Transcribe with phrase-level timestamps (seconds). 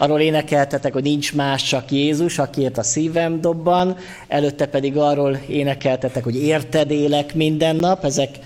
[0.00, 3.96] Arról énekeltetek, hogy nincs más, csak Jézus, akiért a szívem dobban.
[4.28, 8.04] Előtte pedig arról énekeltetek, hogy érted élek minden nap.
[8.04, 8.38] Ezek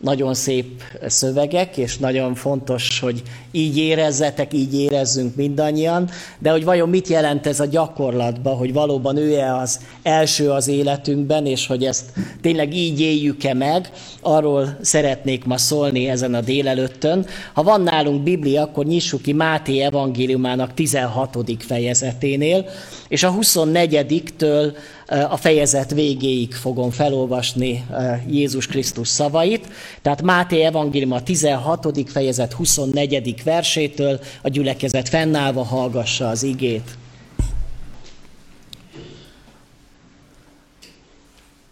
[0.00, 6.88] nagyon szép szövegek, és nagyon fontos, hogy így érezzetek, így érezzünk mindannyian, de hogy vajon
[6.88, 12.04] mit jelent ez a gyakorlatban, hogy valóban ő-e az első az életünkben, és hogy ezt
[12.40, 17.26] tényleg így éljük-e meg, arról szeretnék ma szólni ezen a délelőttön.
[17.52, 21.36] Ha van nálunk Biblia, akkor nyissuk ki Máté evangéliumának 16.
[21.58, 22.66] fejezeténél,
[23.08, 24.76] és a 24-től
[25.08, 27.84] a fejezet végéig fogom felolvasni
[28.26, 29.68] Jézus Krisztus szavait.
[30.02, 32.10] Tehát Máté evangélium a 16.
[32.10, 33.42] fejezet 24.
[33.44, 36.96] versétől a gyülekezet fennállva hallgassa az igét.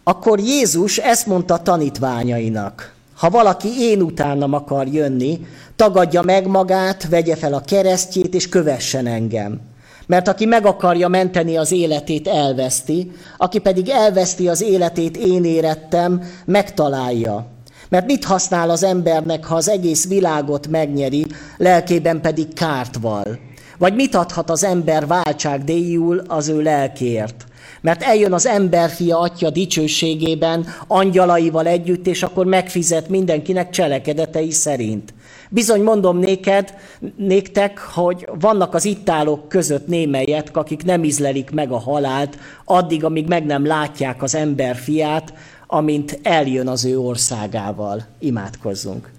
[0.03, 2.95] Akkor Jézus ezt mondta tanítványainak.
[3.15, 9.07] Ha valaki én utánam akar jönni, tagadja meg magát, vegye fel a keresztjét, és kövessen
[9.07, 9.61] engem.
[10.07, 16.21] Mert aki meg akarja menteni az életét, elveszti, aki pedig elveszti az életét, én érettem,
[16.45, 17.47] megtalálja.
[17.89, 21.25] Mert mit használ az embernek, ha az egész világot megnyeri,
[21.57, 23.39] lelkében pedig kárt val?
[23.77, 27.45] Vagy mit adhat az ember váltságdíjul az ő lelkért?
[27.81, 35.13] Mert eljön az emberfia atya dicsőségében, angyalaival együtt, és akkor megfizet mindenkinek cselekedetei szerint.
[35.49, 36.73] Bizony mondom néked,
[37.15, 43.03] néktek, hogy vannak az itt állók között némelyek, akik nem izlelik meg a halált, addig,
[43.03, 45.33] amíg meg nem látják az ember fiát,
[45.67, 48.05] amint eljön az ő országával.
[48.19, 49.11] Imádkozzunk.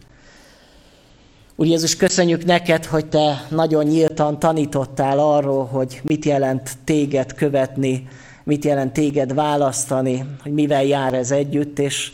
[1.56, 8.08] Úr Jézus, köszönjük neked, hogy te nagyon nyíltan tanítottál arról, hogy mit jelent téged követni,
[8.44, 12.12] mit jelent téged választani, hogy mivel jár ez együtt, és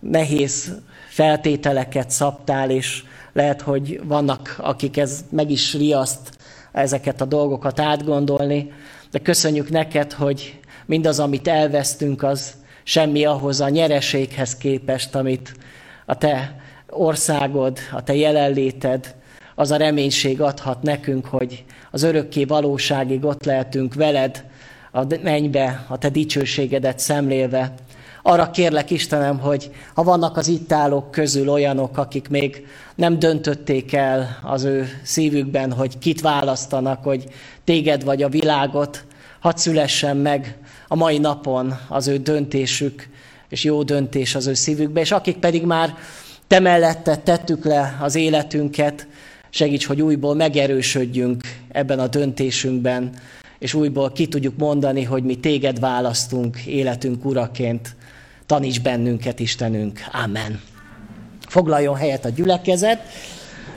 [0.00, 0.72] nehéz
[1.08, 3.04] feltételeket szabtál, és
[3.36, 6.36] lehet, hogy vannak, akik ez meg is riaszt
[6.72, 8.72] ezeket a dolgokat átgondolni,
[9.10, 15.54] de köszönjük neked, hogy mindaz, amit elvesztünk, az semmi ahhoz a nyereséghez képest, amit
[16.06, 19.14] a te országod, a te jelenléted,
[19.54, 24.44] az a reménység adhat nekünk, hogy az örökké valóságig ott lehetünk veled,
[24.92, 27.74] a mennybe, a te dicsőségedet szemlélve,
[28.26, 33.92] arra kérlek Istenem, hogy ha vannak az itt állók közül olyanok, akik még nem döntötték
[33.92, 37.24] el az ő szívükben, hogy kit választanak, hogy
[37.64, 39.04] téged vagy a világot,
[39.40, 40.56] hadd szülessen meg
[40.88, 43.08] a mai napon az ő döntésük,
[43.48, 45.94] és jó döntés az ő szívükbe, és akik pedig már
[46.46, 49.06] te mellette tettük le az életünket,
[49.50, 53.10] segíts, hogy újból megerősödjünk ebben a döntésünkben,
[53.58, 57.96] és újból ki tudjuk mondani, hogy mi téged választunk életünk uraként.
[58.46, 60.00] Taníts bennünket, Istenünk.
[60.24, 60.60] Amen.
[61.48, 63.00] Foglaljon helyet a gyülekezet.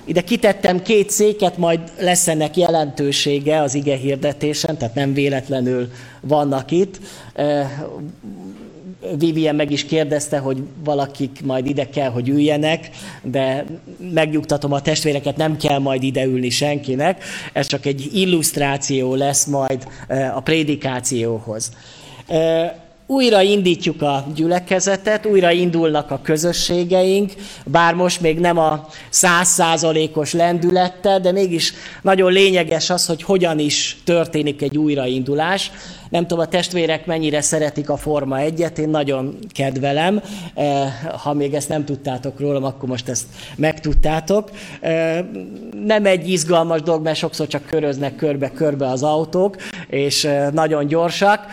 [0.06, 5.92] Ide kitettem két széket, majd lesz ennek jelentősége az ige hirdetésen, tehát nem véletlenül
[6.22, 7.00] vannak itt.
[9.18, 12.90] Vivien meg is kérdezte, hogy valakik majd ide kell, hogy üljenek,
[13.22, 13.66] de
[14.14, 19.88] megnyugtatom a testvéreket, nem kell majd ide ülni senkinek, ez csak egy illusztráció lesz majd
[20.36, 21.72] a prédikációhoz
[23.12, 27.34] újra indítjuk a gyülekezetet, újra indulnak a közösségeink,
[27.66, 33.98] bár most még nem a százszázalékos lendülettel, de mégis nagyon lényeges az, hogy hogyan is
[34.04, 35.72] történik egy újraindulás.
[36.10, 40.22] Nem tudom, a testvérek mennyire szeretik a Forma egyet, én nagyon kedvelem.
[40.54, 40.94] Eh,
[41.24, 43.26] ha még ezt nem tudtátok rólam, akkor most ezt
[43.56, 44.50] megtudtátok.
[44.80, 45.26] Eh,
[45.86, 49.56] nem egy izgalmas dolog, mert sokszor csak köröznek körbe-körbe az autók,
[49.88, 51.46] és eh, nagyon gyorsak,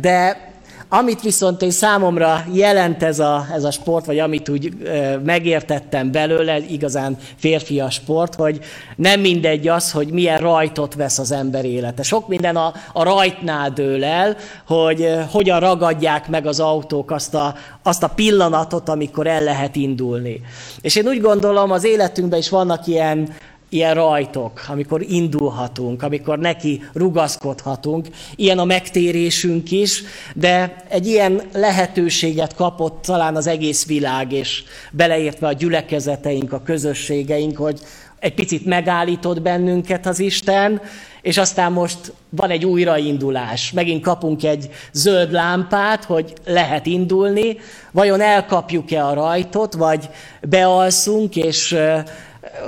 [0.00, 0.52] de
[0.98, 6.12] amit viszont én számomra jelent ez a, ez a sport, vagy amit úgy e, megértettem
[6.12, 8.60] belőle, igazán férfias sport, hogy
[8.96, 12.02] nem mindegy az, hogy milyen rajtot vesz az ember élete.
[12.02, 17.34] Sok minden a, a rajtnál dől el, hogy e, hogyan ragadják meg az autók azt
[17.34, 20.40] a, azt a pillanatot, amikor el lehet indulni.
[20.80, 23.28] És én úgy gondolom, az életünkben is vannak ilyen
[23.74, 28.08] ilyen rajtok, amikor indulhatunk, amikor neki rugaszkodhatunk.
[28.36, 30.02] Ilyen a megtérésünk is,
[30.34, 37.56] de egy ilyen lehetőséget kapott talán az egész világ, és beleértve a gyülekezeteink, a közösségeink,
[37.56, 37.80] hogy
[38.18, 40.80] egy picit megállított bennünket az Isten,
[41.22, 43.72] és aztán most van egy újraindulás.
[43.72, 47.56] Megint kapunk egy zöld lámpát, hogy lehet indulni.
[47.90, 50.08] Vajon elkapjuk-e a rajtot, vagy
[50.42, 51.76] bealszunk, és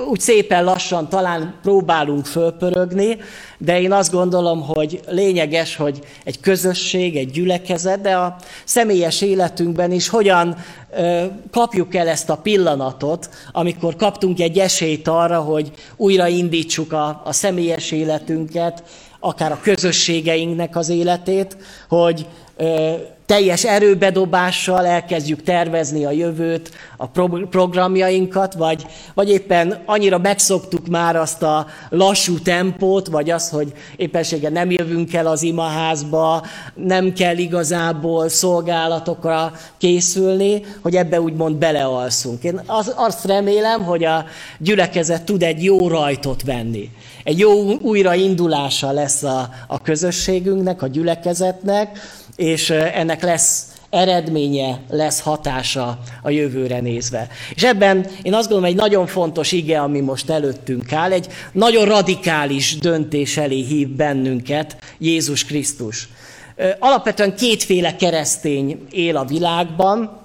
[0.09, 3.17] úgy szépen lassan talán próbálunk fölpörögni,
[3.59, 9.93] de én azt gondolom, hogy lényeges, hogy egy közösség, egy gyülekezet, de a személyes életünkben
[9.93, 10.57] is hogyan
[11.51, 17.91] kapjuk el ezt a pillanatot, amikor kaptunk egy esélyt arra, hogy újraindítsuk a, a személyes
[17.91, 18.83] életünket,
[19.21, 21.57] akár a közösségeinknek az életét,
[21.89, 22.27] hogy
[23.27, 27.07] teljes erőbedobással elkezdjük tervezni a jövőt, a
[27.51, 34.51] programjainkat, vagy, vagy éppen annyira megszoktuk már azt a lassú tempót, vagy azt, hogy éppenséggel
[34.51, 42.43] nem jövünk el az imaházba, nem kell igazából szolgálatokra készülni, hogy ebbe úgymond belealszunk.
[42.45, 42.61] Én
[42.97, 44.25] azt remélem, hogy a
[44.59, 46.91] gyülekezet tud egy jó rajtot venni.
[47.27, 51.99] Egy jó újraindulása lesz a, a közösségünknek, a gyülekezetnek,
[52.37, 57.29] és ennek lesz eredménye, lesz hatása a jövőre nézve.
[57.55, 61.85] És ebben én azt gondolom, egy nagyon fontos ige, ami most előttünk áll, egy nagyon
[61.85, 66.09] radikális döntés elé hív bennünket Jézus Krisztus.
[66.79, 70.25] Alapvetően kétféle keresztény él a világban,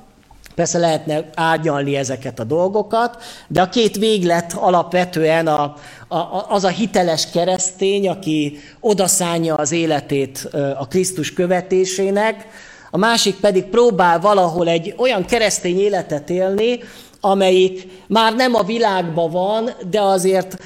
[0.56, 5.76] Persze lehetne árnyalni ezeket a dolgokat, de a két véglet alapvetően a,
[6.12, 12.48] a, az a hiteles keresztény, aki odaszánja az életét a Krisztus követésének,
[12.92, 16.80] a másik pedig próbál valahol egy olyan keresztény életet élni,
[17.22, 20.58] amelyik már nem a világban van, de azért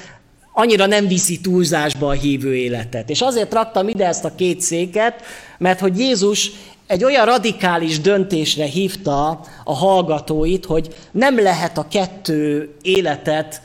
[0.52, 3.10] annyira nem viszi túlzásba a hívő életet.
[3.10, 5.22] És azért raktam ide ezt a két széket,
[5.58, 6.50] mert hogy Jézus
[6.86, 13.60] egy olyan radikális döntésre hívta a hallgatóit, hogy nem lehet a kettő életet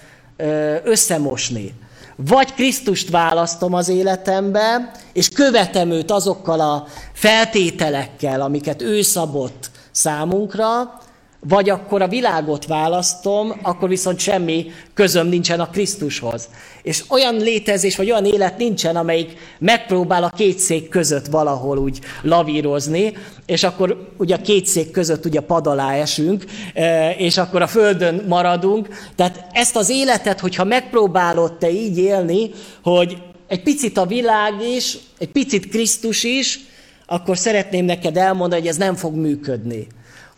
[0.84, 1.74] összemosni.
[2.16, 11.01] Vagy Krisztust választom az életembe, és követem őt azokkal a feltételekkel, amiket ő szabott számunkra,
[11.48, 16.50] vagy akkor a világot választom, akkor viszont semmi közöm nincsen a Krisztushoz.
[16.84, 22.00] És olyan létezés, vagy olyan élet nincsen, amelyik megpróbál a két szék között valahol úgy
[22.22, 23.14] lavírozni,
[23.46, 27.68] és akkor ugye a két szék között ugye pad alá esünk, e, és akkor a
[27.68, 28.88] földön maradunk.
[29.16, 32.52] Tehát ezt az életet, hogyha megpróbálod te így élni,
[32.84, 33.18] hogy
[33.48, 36.60] egy picit a világ is, egy picit Krisztus is,
[37.06, 39.88] akkor szeretném neked elmondani, hogy ez nem fog működni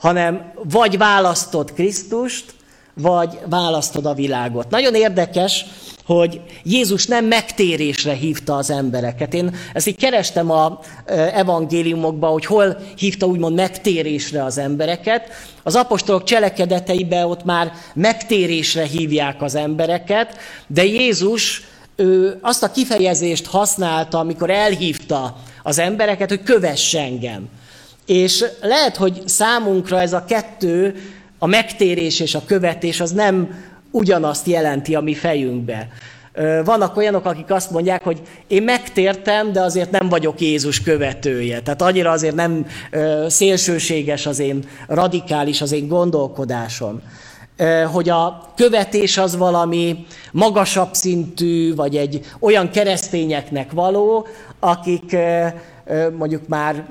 [0.03, 2.45] hanem vagy választod Krisztust,
[2.93, 4.69] vagy választod a világot.
[4.69, 5.65] Nagyon érdekes,
[6.05, 9.33] hogy Jézus nem megtérésre hívta az embereket.
[9.33, 10.79] Én ezt így kerestem a
[11.33, 15.29] evangéliumokban, hogy hol hívta úgymond megtérésre az embereket.
[15.63, 21.61] Az apostolok cselekedeteiben ott már megtérésre hívják az embereket, de Jézus
[21.95, 27.49] ő azt a kifejezést használta, amikor elhívta az embereket, hogy kövess engem.
[28.05, 30.95] És lehet, hogy számunkra ez a kettő,
[31.39, 35.87] a megtérés és a követés, az nem ugyanazt jelenti a mi fejünkbe.
[36.63, 41.61] Vannak olyanok, akik azt mondják, hogy én megtértem, de azért nem vagyok Jézus követője.
[41.61, 42.65] Tehát annyira azért nem
[43.27, 47.01] szélsőséges az én, radikális az én gondolkodásom.
[47.91, 54.27] Hogy a követés az valami magasabb szintű, vagy egy olyan keresztényeknek való,
[54.59, 55.15] akik
[56.17, 56.85] mondjuk már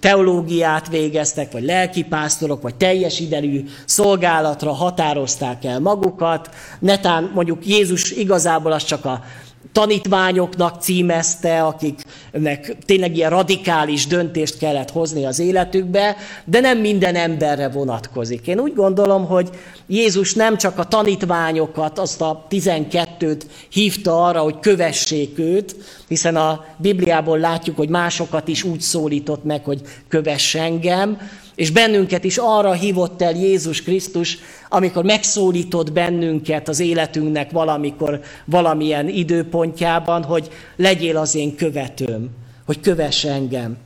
[0.00, 6.50] teológiát végeztek, vagy lelkipásztorok, vagy teljes idejű szolgálatra határozták el magukat.
[6.78, 9.24] Netán mondjuk Jézus igazából az csak a
[9.72, 17.68] tanítványoknak címezte, akiknek tényleg ilyen radikális döntést kellett hozni az életükbe, de nem minden emberre
[17.68, 18.46] vonatkozik.
[18.46, 19.50] Én úgy gondolom, hogy
[19.86, 25.76] Jézus nem csak a tanítványokat, azt a tizenkettőt hívta arra, hogy kövessék őt,
[26.08, 31.18] hiszen a Bibliából látjuk, hogy másokat is úgy szólított meg, hogy kövess engem,
[31.54, 39.08] és bennünket is arra hívott el Jézus Krisztus, amikor megszólított bennünket az életünknek valamikor, valamilyen
[39.08, 42.30] időpontjában, hogy legyél az én követőm,
[42.66, 43.76] hogy kövess engem.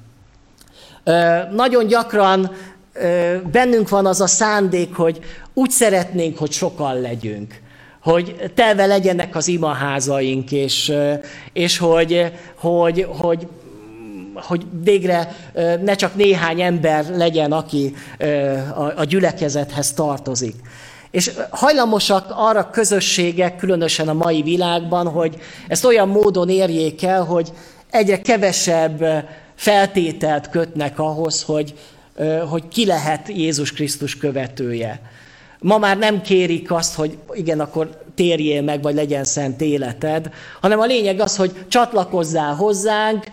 [1.52, 2.50] Nagyon gyakran
[3.52, 5.18] bennünk van az a szándék, hogy
[5.54, 7.60] úgy szeretnénk, hogy sokan legyünk
[8.02, 10.92] hogy telve legyenek az imaházaink, és,
[11.52, 13.46] és hogy, hogy, hogy
[14.42, 15.36] hogy végre
[15.82, 17.94] ne csak néhány ember legyen, aki
[18.96, 20.54] a gyülekezethez tartozik.
[21.10, 25.36] És hajlamosak arra közösségek, különösen a mai világban, hogy
[25.68, 27.52] ezt olyan módon érjék el, hogy
[27.90, 29.04] egyre kevesebb
[29.54, 31.74] feltételt kötnek ahhoz, hogy,
[32.48, 35.00] hogy ki lehet Jézus Krisztus követője.
[35.60, 40.80] Ma már nem kérik azt, hogy igen, akkor térjél meg, vagy legyen szent életed, hanem
[40.80, 43.24] a lényeg az, hogy csatlakozzál hozzánk,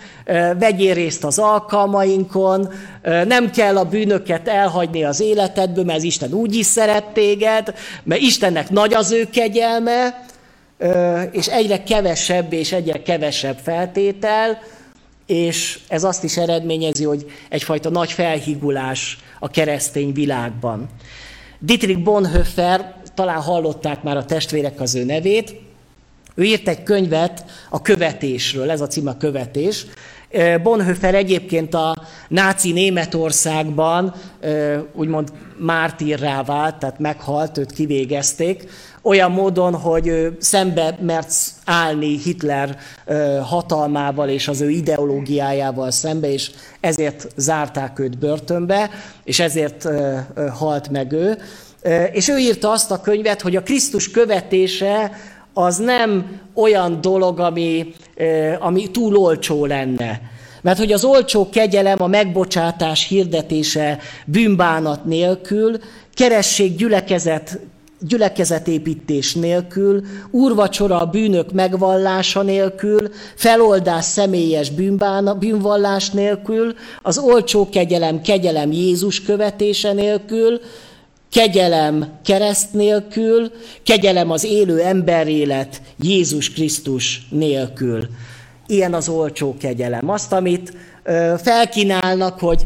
[0.59, 2.69] vegyél részt az alkalmainkon,
[3.03, 8.69] nem kell a bűnöket elhagyni az életedből, mert Isten úgy is szeret téged, mert Istennek
[8.69, 10.25] nagy az ő kegyelme,
[11.31, 14.59] és egyre kevesebb és egyre kevesebb feltétel,
[15.25, 20.89] és ez azt is eredményezi, hogy egyfajta nagy felhigulás a keresztény világban.
[21.59, 25.55] Dietrich Bonhoeffer, talán hallották már a testvérek az ő nevét,
[26.35, 29.85] ő írt egy könyvet a követésről, ez a cím a követés.
[30.63, 31.95] Bonhoeffer egyébként a
[32.27, 34.13] náci Németországban
[34.93, 38.69] úgymond mártírrá vált, tehát meghalt, őt kivégezték,
[39.05, 41.33] olyan módon, hogy szembe mert
[41.65, 42.77] állni Hitler
[43.43, 48.89] hatalmával és az ő ideológiájával szembe, és ezért zárták őt börtönbe,
[49.23, 49.87] és ezért
[50.53, 51.37] halt meg ő.
[52.11, 55.11] És ő írta azt a könyvet, hogy a Krisztus követése
[55.53, 57.93] az nem olyan dolog, ami,
[58.59, 60.21] ami túl olcsó lenne.
[60.61, 65.77] Mert hogy az olcsó kegyelem, a megbocsátás hirdetése bűnbánat nélkül,
[66.13, 67.59] keressék gyülekezet
[67.99, 78.21] gyülekezetépítés nélkül, úrvacsora a bűnök megvallása nélkül, feloldás személyes bűnbána, bűnvallás nélkül, az olcsó kegyelem,
[78.21, 80.59] kegyelem Jézus követése nélkül,
[81.31, 83.51] kegyelem kereszt nélkül,
[83.83, 88.07] kegyelem az élő emberélet Jézus Krisztus nélkül.
[88.67, 90.09] Ilyen az olcsó kegyelem.
[90.09, 90.73] Azt, amit
[91.37, 92.65] felkínálnak, hogy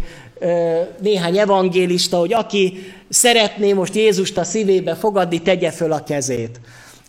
[1.02, 6.60] néhány evangélista, hogy aki szeretné most Jézust a szívébe fogadni, tegye föl a kezét.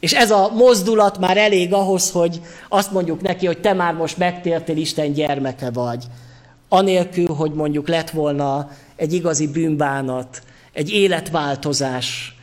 [0.00, 4.16] És ez a mozdulat már elég ahhoz, hogy azt mondjuk neki, hogy te már most
[4.16, 6.04] megtértél, Isten gyermeke vagy.
[6.68, 12.34] Anélkül, hogy mondjuk lett volna egy igazi bűnbánat, egy életváltozás,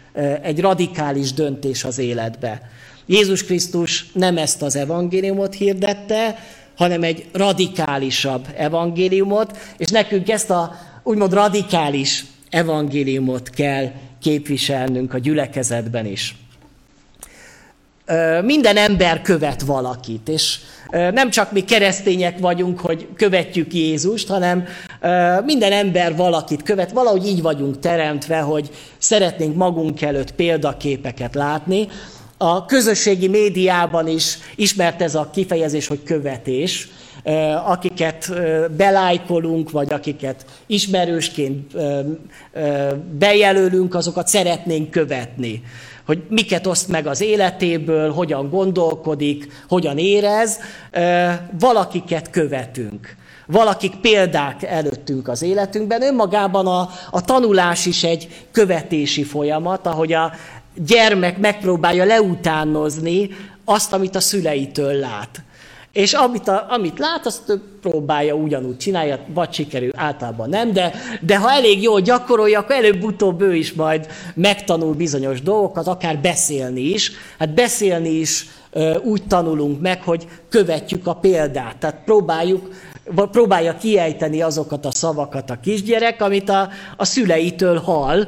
[0.41, 2.61] egy radikális döntés az életbe.
[3.05, 6.39] Jézus Krisztus nem ezt az evangéliumot hirdette,
[6.77, 13.91] hanem egy radikálisabb evangéliumot, és nekünk ezt a úgymond radikális evangéliumot kell
[14.21, 16.35] képviselnünk a gyülekezetben is.
[18.43, 24.65] Minden ember követ valakit, és nem csak mi keresztények vagyunk, hogy követjük Jézust, hanem
[25.45, 26.91] minden ember valakit követ.
[26.91, 31.87] Valahogy így vagyunk teremtve, hogy szeretnénk magunk előtt példaképeket látni.
[32.37, 36.89] A közösségi médiában is ismert ez a kifejezés, hogy követés
[37.65, 38.31] akiket
[38.71, 41.75] belájkolunk, vagy akiket ismerősként
[43.17, 45.63] bejelölünk, azokat szeretnénk követni.
[46.05, 50.59] Hogy miket oszt meg az életéből, hogyan gondolkodik, hogyan érez,
[51.59, 53.15] valakiket követünk.
[53.45, 56.01] Valakik példák előttünk az életünkben.
[56.01, 60.31] Önmagában a, a tanulás is egy követési folyamat, ahogy a
[60.85, 63.29] gyermek megpróbálja leutánozni
[63.65, 65.41] azt, amit a szüleitől lát.
[65.91, 71.37] És amit, a, amit lát, azt próbálja ugyanúgy csinálja, vagy sikerül, általában nem, de, de
[71.37, 77.11] ha elég jól gyakorolja, akkor előbb-utóbb ő is majd megtanul bizonyos dolgokat, akár beszélni is.
[77.39, 78.47] Hát beszélni is
[79.03, 81.77] úgy tanulunk meg, hogy követjük a példát.
[81.77, 82.69] Tehát próbáljuk
[83.31, 88.27] próbálja kiejteni azokat a szavakat a kisgyerek, amit a, a szüleitől hall.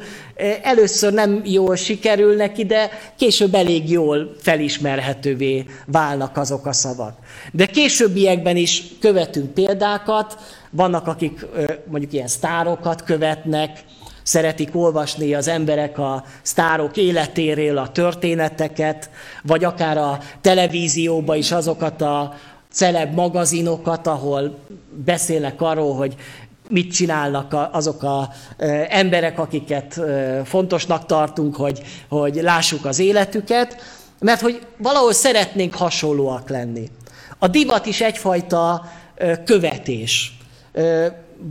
[0.62, 7.18] Először nem jól sikerül neki, de később elég jól felismerhetővé válnak azok a szavak.
[7.52, 10.38] De későbbiekben is követünk példákat,
[10.72, 11.46] vannak, akik
[11.86, 13.84] mondjuk ilyen sztárokat követnek,
[14.24, 19.10] szeretik olvasni az emberek a sztárok életéről a történeteket,
[19.44, 22.34] vagy akár a televízióba is azokat a,
[22.72, 24.58] celeb magazinokat, ahol
[25.06, 26.16] beszélnek arról, hogy
[26.70, 28.28] mit csinálnak azok az
[28.90, 30.02] emberek, akiket
[30.46, 33.82] fontosnak tartunk, hogy, hogy lássuk az életüket,
[34.20, 36.90] mert hogy valahol szeretnénk hasonlóak lenni.
[37.40, 38.92] A divat is egyfajta
[39.46, 40.38] követés.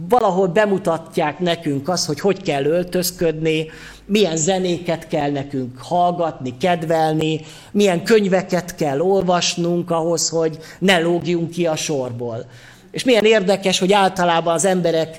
[0.09, 3.71] Valahol bemutatják nekünk azt, hogy hogy kell öltözködni,
[4.05, 11.67] milyen zenéket kell nekünk hallgatni, kedvelni, milyen könyveket kell olvasnunk ahhoz, hogy ne lógjunk ki
[11.67, 12.47] a sorból.
[12.91, 15.19] És milyen érdekes, hogy általában az emberek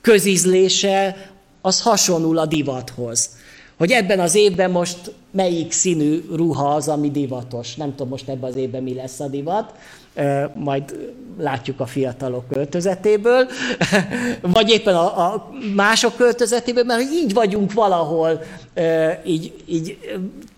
[0.00, 1.16] közízlése
[1.60, 3.30] az hasonul a divathoz.
[3.76, 7.74] Hogy ebben az évben most melyik színű ruha az, ami divatos.
[7.74, 9.72] Nem tudom most ebben az évben mi lesz a divat,
[10.54, 13.46] majd látjuk a fiatalok költözetéből,
[14.56, 18.42] vagy éppen a, a mások költözetéből, mert így vagyunk valahol
[19.24, 19.98] így, így,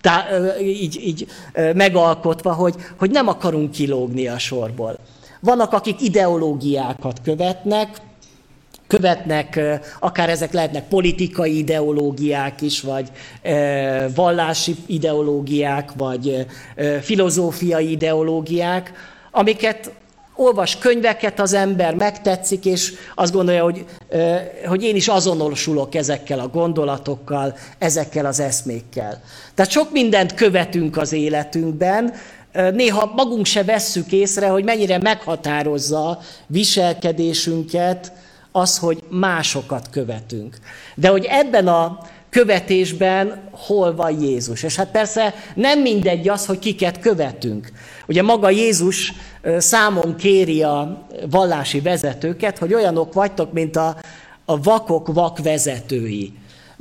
[0.01, 0.25] tá,
[0.61, 1.27] így, így
[1.75, 4.99] megalkotva, hogy, hogy nem akarunk kilógni a sorból.
[5.45, 7.89] Vannak, akik ideológiákat követnek,
[8.87, 9.61] követnek,
[10.01, 13.09] akár ezek lehetnek politikai ideológiák is, vagy
[14.15, 16.47] vallási ideológiák, vagy
[17.01, 18.93] filozófiai ideológiák,
[19.31, 19.93] amiket
[20.35, 23.85] olvas könyveket az ember, megtetszik, és azt gondolja, hogy,
[24.67, 29.23] hogy én is azonosulok ezekkel a gondolatokkal, ezekkel az eszmékkel.
[29.55, 32.15] Tehát sok mindent követünk az életünkben,
[32.53, 38.13] néha magunk se vesszük észre, hogy mennyire meghatározza viselkedésünket
[38.53, 40.57] az, hogy másokat követünk.
[40.95, 41.99] De hogy ebben a
[42.31, 44.63] követésben hol van Jézus.
[44.63, 47.73] És hát persze nem mindegy az, hogy kiket követünk.
[48.07, 49.13] Ugye maga Jézus
[49.59, 53.97] számon kéri a vallási vezetőket, hogy olyanok vagytok, mint a,
[54.45, 56.33] a vakok vak vezetői.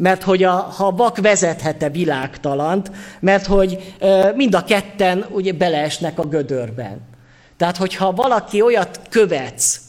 [0.01, 3.95] Mert hogy a, ha vak vezethete világtalant, mert hogy
[4.35, 7.01] mind a ketten ugye beleesnek a gödörben.
[7.57, 9.81] Tehát, hogyha valaki olyat követsz,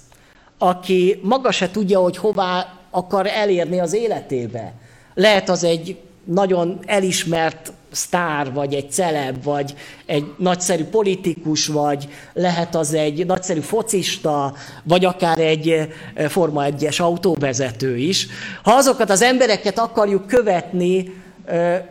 [0.58, 4.72] aki maga se tudja, hogy hová akar elérni az életébe,
[5.14, 9.74] lehet az egy nagyon elismert sztár, vagy egy celeb, vagy
[10.06, 17.00] egy nagyszerű politikus, vagy lehet az egy nagyszerű focista, vagy akár egy eh, Forma 1-es
[17.00, 18.26] autóvezető is.
[18.62, 21.82] Ha azokat az embereket akarjuk követni, eh,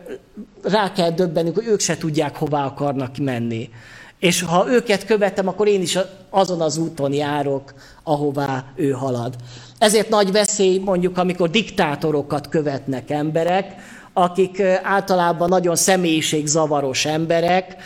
[0.62, 3.70] rá kell döbbenünk, hogy ők se tudják, hová akarnak menni.
[4.18, 5.98] És ha őket követem, akkor én is
[6.30, 9.34] azon az úton járok, ahová ő halad.
[9.78, 13.74] Ezért nagy veszély mondjuk, amikor diktátorokat követnek emberek,
[14.12, 17.76] akik általában nagyon személyiségzavaros emberek,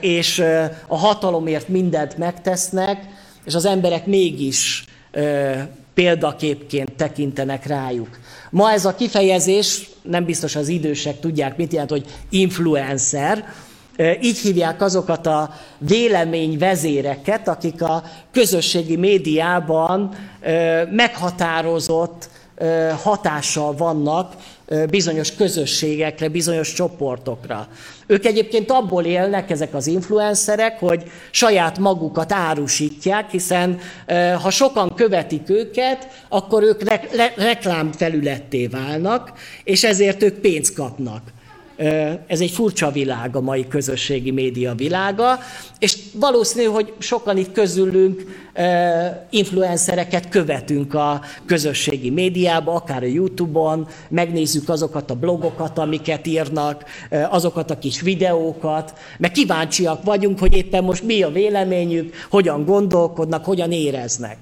[0.00, 0.44] és
[0.86, 3.04] a hatalomért mindent megtesznek,
[3.44, 4.84] és az emberek mégis
[5.94, 8.18] példaképként tekintenek rájuk.
[8.50, 13.44] Ma ez a kifejezés, nem biztos az idősek tudják, mit jelent, hogy influencer,
[14.20, 18.02] így hívják azokat a véleményvezéreket, akik a
[18.32, 20.14] közösségi médiában
[20.90, 22.28] meghatározott
[23.02, 24.34] hatással vannak
[24.90, 27.68] bizonyos közösségekre, bizonyos csoportokra.
[28.06, 33.78] Ők egyébként abból élnek, ezek az influencerek, hogy saját magukat árusítják, hiszen
[34.42, 39.32] ha sokan követik őket, akkor ők re- reklámfelületté válnak,
[39.64, 41.22] és ezért ők pénzt kapnak.
[42.26, 45.38] Ez egy furcsa világ, a mai közösségi média világa,
[45.78, 48.24] és valószínű, hogy sokan itt közülünk
[49.30, 57.70] influencereket követünk a közösségi médiába, akár a Youtube-on, megnézzük azokat a blogokat, amiket írnak, azokat
[57.70, 63.72] a kis videókat, mert kíváncsiak vagyunk, hogy éppen most mi a véleményük, hogyan gondolkodnak, hogyan
[63.72, 64.36] éreznek.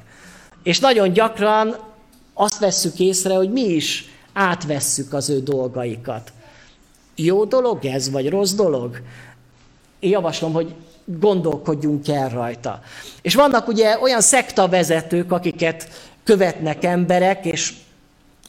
[0.62, 1.76] És nagyon gyakran
[2.35, 6.32] azt vesszük észre, hogy mi is átvesszük az ő dolgaikat.
[7.21, 9.00] Jó dolog ez, vagy rossz dolog?
[9.99, 12.81] Én javaslom, hogy gondolkodjunk el rajta.
[13.23, 15.89] És vannak ugye olyan szektavezetők, akiket
[16.25, 17.73] követnek emberek, és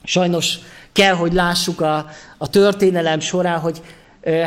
[0.04, 0.58] sajnos
[0.92, 2.06] kell, hogy lássuk a,
[2.38, 3.82] a történelem során, hogy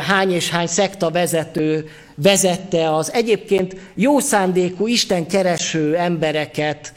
[0.07, 6.93] hány és hány szekta vezető vezette az egyébként jó szándékú, Isten kereső embereket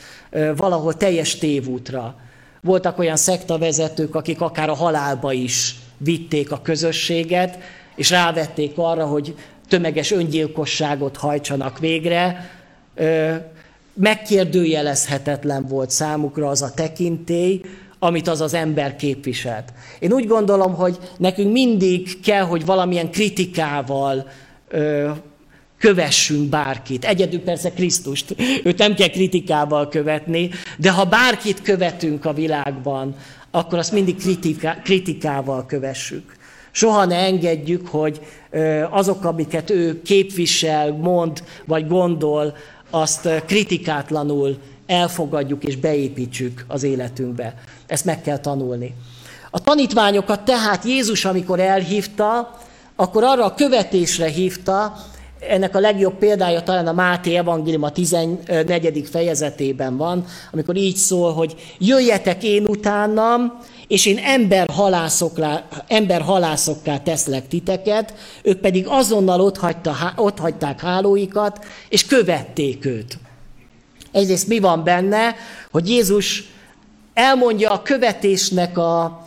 [0.57, 2.17] valahol teljes tévútra.
[2.61, 7.59] Voltak olyan szektavezetők, akik akár a halálba is vitték a közösséget,
[7.97, 9.35] és rávették arra, hogy
[9.69, 12.51] tömeges öngyilkosságot hajtsanak végre.
[13.95, 17.61] Megkérdőjelezhetetlen volt számukra az a tekintély,
[17.99, 19.73] amit az az ember képviselt.
[19.99, 24.29] Én úgy gondolom, hogy nekünk mindig kell, hogy valamilyen kritikával
[25.79, 27.05] kövessünk bárkit.
[27.05, 33.17] Egyedül persze Krisztust, őt nem kell kritikával követni, de ha bárkit követünk a világban,
[33.57, 36.37] akkor azt mindig kritika, kritikával kövessük.
[36.71, 38.21] Soha ne engedjük, hogy
[38.91, 42.57] azok, amiket ő képvisel, mond vagy gondol,
[42.91, 47.55] azt kritikátlanul elfogadjuk és beépítsük az életünkbe.
[47.87, 48.95] Ezt meg kell tanulni.
[49.51, 52.59] A tanítványokat tehát Jézus, amikor elhívta,
[52.97, 54.97] akkor arra a követésre hívta,
[55.41, 59.09] ennek a legjobb példája talán a Máté evangélium a 14.
[59.11, 64.69] fejezetében van, amikor így szól, hogy jöjjetek én utánam, és én ember,
[65.87, 73.19] ember halászokká teszlek titeket, ők pedig azonnal ott, hagyta, ott hagyták hálóikat, és követték őt.
[74.13, 75.35] Egyrészt mi van benne,
[75.71, 76.45] hogy Jézus
[77.15, 79.27] elmondja a követésnek, a,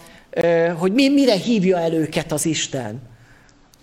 [0.78, 3.09] hogy mi, mire hívja el őket az Isten.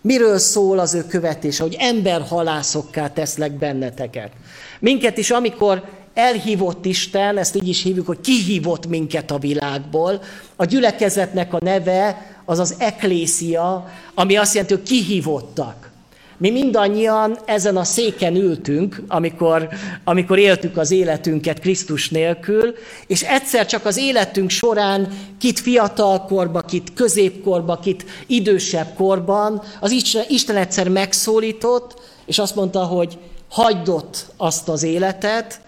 [0.07, 4.31] Miről szól az ő követése, hogy emberhalászokká teszlek benneteket.
[4.79, 10.23] Minket is, amikor elhívott Isten, ezt így is hívjuk, hogy kihívott minket a világból.
[10.57, 15.91] A gyülekezetnek a neve az az eklészia, ami azt jelenti, hogy kihívottak.
[16.39, 19.69] Mi mindannyian ezen a széken ültünk, amikor,
[20.05, 22.75] amikor éltük az életünket Krisztus nélkül,
[23.07, 29.91] és egyszer csak az életünk során, kit fiatalkorba, kit középkorba, kit idősebb korban, az
[30.29, 33.19] Isten egyszer megszólított, és azt mondta, hogy
[33.49, 35.61] hagyd ott azt az életet,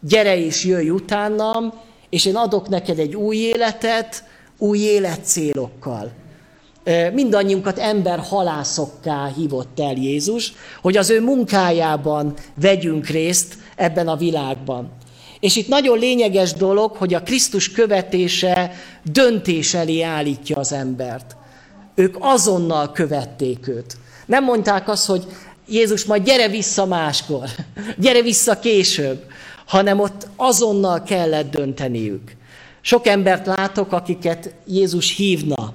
[0.00, 1.72] gyere és jöjj utánam,
[2.10, 4.24] és én adok neked egy új életet,
[4.58, 6.12] új életcélokkal.
[7.12, 14.90] Mindannyiunkat ember halászokká hívott el Jézus, hogy az ő munkájában vegyünk részt ebben a világban.
[15.40, 18.72] És itt nagyon lényeges dolog, hogy a Krisztus követése
[19.02, 21.36] döntés elé állítja az embert.
[21.94, 23.96] Ők azonnal követték őt.
[24.26, 25.24] Nem mondták azt, hogy
[25.68, 27.48] Jézus majd gyere vissza máskor,
[27.98, 29.24] gyere vissza később,
[29.66, 32.36] hanem ott azonnal kellett dönteniük.
[32.80, 35.65] Sok embert látok, akiket Jézus hívna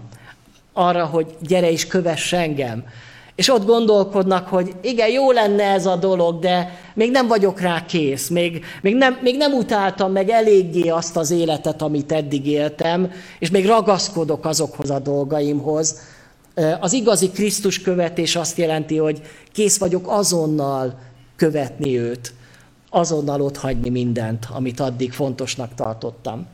[0.74, 2.84] arra, hogy gyere és kövess engem.
[3.36, 7.86] És ott gondolkodnak, hogy igen, jó lenne ez a dolog, de még nem vagyok rá
[7.86, 13.12] kész, még, még, nem, még nem utáltam meg eléggé azt az életet, amit eddig éltem,
[13.40, 16.00] és még ragaszkodok azokhoz a dolgaimhoz.
[16.80, 21.00] Az igazi Krisztus követés azt jelenti, hogy kész vagyok azonnal
[21.36, 22.34] követni őt,
[22.90, 26.48] azonnal ott hagyni mindent, amit addig fontosnak tartottam.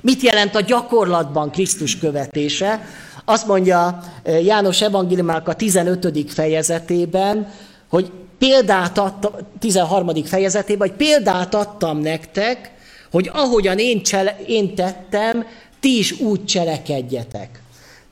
[0.00, 2.80] Mit jelent a gyakorlatban Krisztus követése?
[3.28, 4.02] Azt mondja
[4.42, 6.30] János Evangéliumák a 15.
[6.32, 7.52] fejezetében,
[7.88, 10.24] hogy példát adtam, 13.
[10.24, 12.72] fejezetében, hogy példát adtam nektek,
[13.10, 15.46] hogy ahogyan én, csele, én tettem,
[15.80, 17.62] ti is úgy cselekedjetek.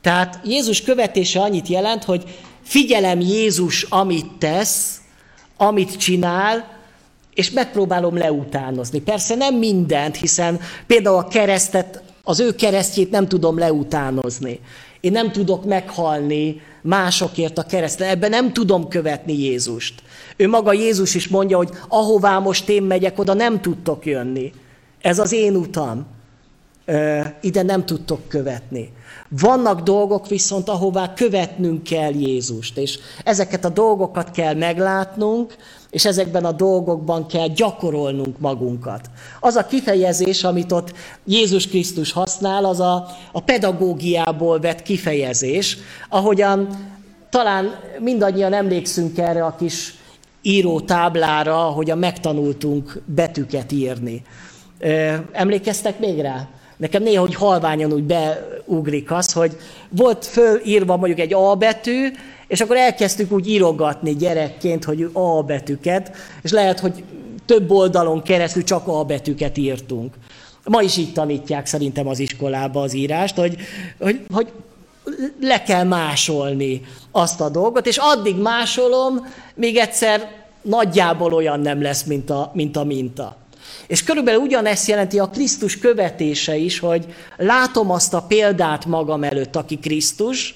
[0.01, 2.25] Tehát Jézus követése annyit jelent, hogy
[2.63, 5.01] figyelem Jézus, amit tesz,
[5.57, 6.79] amit csinál,
[7.35, 9.01] és megpróbálom leutánozni.
[9.01, 14.61] Persze nem mindent, hiszen például a keresztet, az ő keresztjét nem tudom leutánozni.
[15.01, 18.09] Én nem tudok meghalni másokért a keresztre.
[18.09, 20.03] Ebben nem tudom követni Jézust.
[20.37, 24.53] Ő maga Jézus is mondja, hogy ahová most én megyek, oda nem tudtok jönni.
[25.01, 26.07] Ez az én utam.
[27.41, 28.93] Ide nem tudtok követni.
[29.29, 35.57] Vannak dolgok viszont, ahová követnünk kell Jézust, és ezeket a dolgokat kell meglátnunk,
[35.91, 39.11] és ezekben a dolgokban kell gyakorolnunk magunkat.
[39.41, 40.93] Az a kifejezés, amit ott
[41.25, 46.69] Jézus Krisztus használ, az a, a pedagógiából vett kifejezés, ahogyan
[47.31, 49.95] talán mindannyian emlékszünk erre a kis
[50.43, 54.23] író táblára, ahogyan megtanultunk betűket írni.
[55.33, 56.49] Emlékeztek még rá?
[56.77, 59.57] Nekem néha, hogy halványan úgy beugrik az, hogy
[59.89, 62.09] volt fölírva mondjuk egy A betű,
[62.49, 67.05] és akkor elkezdtük úgy írogatni gyerekként, hogy A betűket, és lehet, hogy
[67.47, 70.15] több oldalon keresztül csak A betűket írtunk.
[70.65, 73.57] Ma is így tanítják szerintem az iskolába az írást, hogy,
[73.99, 74.53] hogy, hogy
[75.41, 80.31] le kell másolni azt a dolgot, és addig másolom, még egyszer
[80.63, 83.37] nagyjából olyan nem lesz, mint a, mint a minta.
[83.87, 87.07] És körülbelül ugyanezt jelenti a Krisztus követése is, hogy
[87.37, 90.55] látom azt a példát magam előtt, aki Krisztus,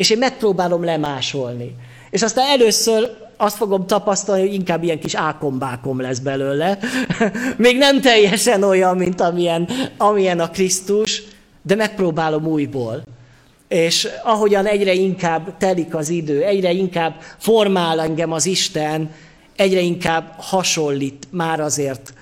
[0.00, 1.74] és én megpróbálom lemásolni.
[2.10, 6.78] És aztán először azt fogom tapasztalni, hogy inkább ilyen kis ákombákom lesz belőle.
[7.56, 11.22] Még nem teljesen olyan, mint amilyen, amilyen a Krisztus,
[11.62, 13.02] de megpróbálom újból.
[13.68, 19.10] És ahogyan egyre inkább telik az idő, egyre inkább formál engem az Isten,
[19.56, 22.12] egyre inkább hasonlít már azért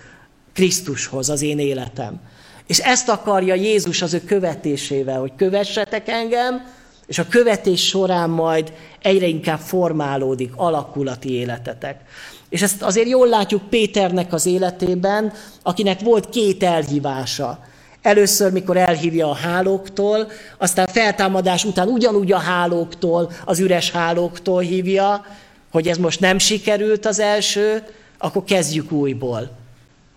[0.54, 2.20] Krisztushoz az én életem.
[2.66, 6.76] És ezt akarja Jézus az ő követésével, hogy kövessetek engem,
[7.08, 12.00] és a követés során majd egyre inkább formálódik, alakulati életetek.
[12.48, 17.64] És ezt azért jól látjuk Péternek az életében, akinek volt két elhívása.
[18.02, 25.24] Először, mikor elhívja a hálóktól, aztán feltámadás után ugyanúgy a hálóktól, az üres hálóktól hívja,
[25.70, 27.82] hogy ez most nem sikerült az első,
[28.18, 29.50] akkor kezdjük újból.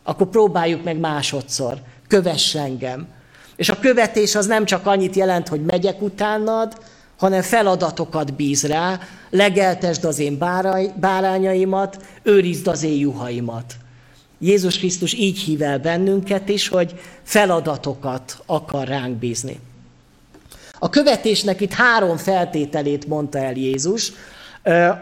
[0.03, 1.77] Akkor próbáljuk meg másodszor.
[2.07, 3.07] Kövess engem.
[3.61, 6.77] És a követés az nem csak annyit jelent, hogy megyek utánad,
[7.17, 10.37] hanem feladatokat bíz rá, legeltesd az én
[10.95, 13.73] bárányaimat, őrizd az én juhaimat.
[14.39, 19.59] Jézus Krisztus így hív el bennünket is, hogy feladatokat akar ránk bízni.
[20.79, 24.11] A követésnek itt három feltételét mondta el Jézus,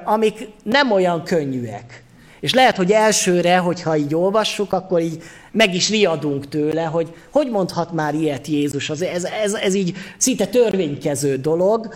[0.03, 2.03] amik nem olyan könnyűek.
[2.39, 7.49] És lehet, hogy elsőre, hogyha így olvassuk, akkor így meg is riadunk tőle, hogy hogy
[7.49, 8.89] mondhat már ilyet Jézus.
[8.89, 11.93] Ez, ez, ez, ez így szinte törvénykező dolog,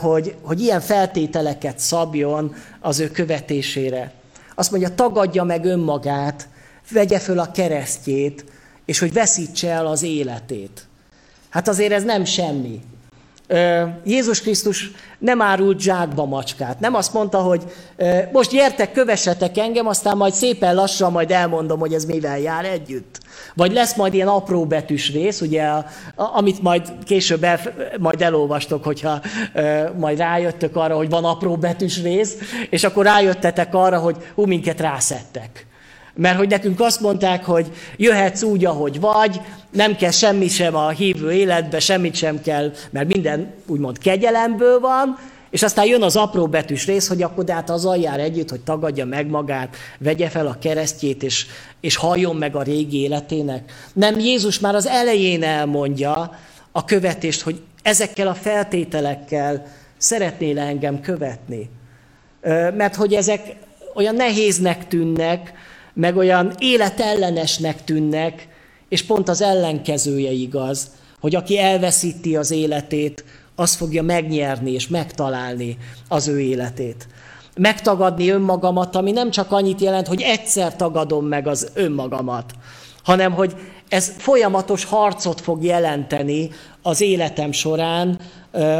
[0.00, 4.12] hogy, hogy ilyen feltételeket szabjon az ő követésére.
[4.54, 6.48] Azt mondja, tagadja meg önmagát,
[6.90, 8.44] vegye föl a keresztjét,
[8.84, 10.86] és hogy veszítse el az életét.
[11.48, 12.80] Hát azért ez nem semmi.
[14.04, 16.80] Jézus Krisztus nem árult zsákba macskát.
[16.80, 17.62] Nem azt mondta, hogy
[18.32, 23.18] most gyertek, kövessetek engem, aztán majd szépen lassan majd elmondom, hogy ez mivel jár együtt.
[23.54, 25.68] Vagy lesz majd ilyen apró betűs rész, ugye,
[26.14, 27.60] amit majd később el,
[27.98, 29.20] majd elolvastok, hogyha
[29.98, 32.36] majd rájöttök arra, hogy van apró betűs rész,
[32.70, 35.66] és akkor rájöttetek arra, hogy hú, minket rászettek.
[36.16, 40.88] Mert hogy nekünk azt mondták, hogy jöhetsz úgy, ahogy vagy, nem kell semmi sem a
[40.88, 45.18] hívő életbe, semmit sem kell, mert minden úgymond kegyelemből van,
[45.50, 48.60] és aztán jön az apró betűs rész, hogy akkor de hát az jár együtt, hogy
[48.60, 51.46] tagadja meg magát, vegye fel a keresztjét, és,
[51.80, 53.72] és halljon meg a régi életének.
[53.92, 56.38] Nem, Jézus már az elején elmondja
[56.72, 61.70] a követést, hogy ezekkel a feltételekkel szeretnél engem követni.
[62.76, 63.56] Mert hogy ezek
[63.94, 65.52] olyan nehéznek tűnnek,
[65.96, 68.48] meg olyan életellenesnek tűnnek,
[68.88, 75.78] és pont az ellenkezője igaz, hogy aki elveszíti az életét, az fogja megnyerni és megtalálni
[76.08, 77.08] az ő életét.
[77.56, 82.52] Megtagadni önmagamat, ami nem csak annyit jelent, hogy egyszer tagadom meg az önmagamat,
[83.04, 83.54] hanem hogy
[83.88, 86.50] ez folyamatos harcot fog jelenteni
[86.82, 88.18] az életem során,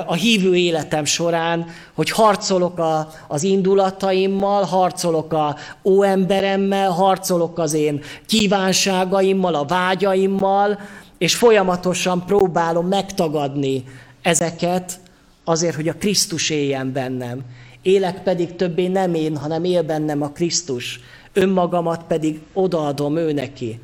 [0.06, 8.00] a hívő életem során, hogy harcolok a, az indulataimmal, harcolok a óemberemmel, harcolok az én
[8.26, 10.78] kívánságaimmal, a vágyaimmal,
[11.18, 13.84] és folyamatosan próbálom megtagadni
[14.22, 14.98] ezeket
[15.44, 17.40] azért, hogy a Krisztus éljen bennem.
[17.82, 21.00] Élek pedig többé nem én, hanem él bennem a Krisztus.
[21.32, 23.80] Önmagamat pedig odaadom ő neki.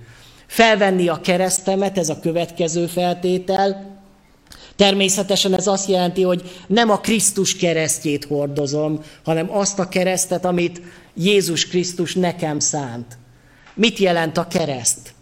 [0.47, 4.01] Felvenni a keresztemet, ez a következő feltétel.
[4.83, 10.83] Természetesen ez azt jelenti, hogy nem a Krisztus keresztjét hordozom, hanem azt a keresztet, amit
[11.15, 13.19] Jézus Krisztus nekem szánt.
[13.75, 15.15] Mit jelent a kereszt?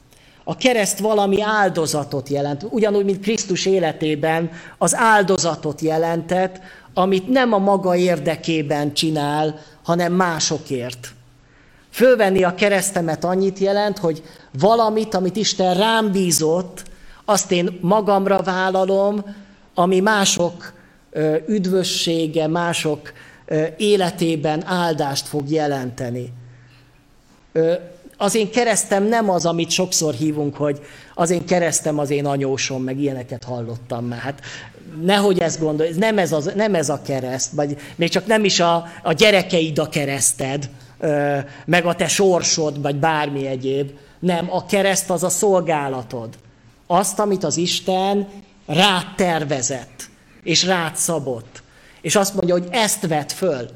[0.44, 6.60] A kereszt valami áldozatot jelent, ugyanúgy, mint Krisztus életében az áldozatot jelentett,
[6.94, 11.12] amit nem a maga érdekében csinál, hanem másokért.
[11.90, 14.22] Fölvenni a keresztemet annyit jelent, hogy
[14.58, 16.82] valamit, amit Isten rám bízott,
[17.24, 19.24] azt én magamra vállalom,
[19.80, 20.72] ami mások
[21.46, 23.12] üdvössége, mások
[23.76, 26.32] életében áldást fog jelenteni.
[28.16, 30.80] Az én keresztem nem az, amit sokszor hívunk, hogy
[31.14, 34.20] az én keresztem az én anyósom, meg ilyeneket hallottam már.
[34.20, 34.40] Hát
[35.02, 38.60] nehogy ezt gondolj, nem ez, az, nem ez a kereszt, vagy még csak nem is
[38.60, 40.70] a, a gyerekeid a kereszted,
[41.64, 43.90] meg a te sorsod, vagy bármi egyéb.
[44.18, 46.28] Nem, a kereszt az a szolgálatod.
[46.86, 48.28] Azt, amit az Isten
[48.70, 50.08] rád tervezett,
[50.42, 51.62] és rád szabott.
[52.00, 53.68] És azt mondja, hogy ezt vett föl.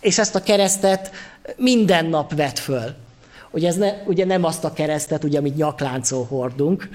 [0.00, 1.10] És ezt a keresztet
[1.56, 2.94] minden nap vett föl.
[3.50, 6.88] Ugye ez ne, ugye nem azt a keresztet, ugye, amit nyakláncol hordunk.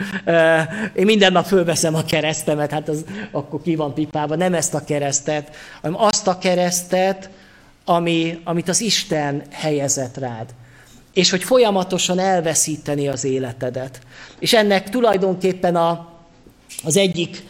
[0.93, 4.37] Én minden nap fölveszem a keresztemet, hát az akkor ki van pipában.
[4.37, 7.29] Nem ezt a keresztet, hanem azt a keresztet,
[7.85, 10.45] ami, amit az Isten helyezett rád.
[11.13, 13.99] És hogy folyamatosan elveszíteni az életedet.
[14.39, 16.18] És ennek tulajdonképpen a,
[16.83, 17.43] az egyik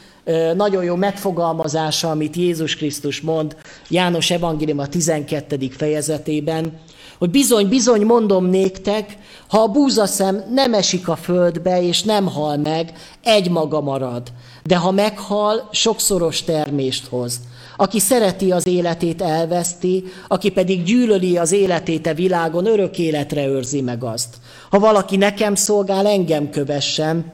[0.55, 3.55] nagyon jó megfogalmazása, amit Jézus Krisztus mond
[3.89, 5.69] János Evangélium a 12.
[5.77, 6.79] fejezetében,
[7.17, 12.57] hogy bizony, bizony mondom néktek, ha a búzaszem nem esik a földbe és nem hal
[12.57, 14.31] meg, egy maga marad,
[14.63, 17.39] de ha meghal, sokszoros termést hoz.
[17.77, 23.81] Aki szereti az életét, elveszti, aki pedig gyűlöli az életét a világon, örök életre őrzi
[23.81, 24.35] meg azt.
[24.69, 27.33] Ha valaki nekem szolgál, engem kövessen,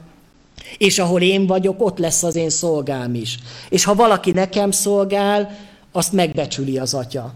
[0.78, 3.38] és ahol én vagyok, ott lesz az én szolgám is.
[3.68, 5.58] És ha valaki nekem szolgál,
[5.92, 7.34] azt megbecsüli az atya.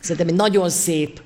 [0.00, 1.20] Szerintem egy nagyon szép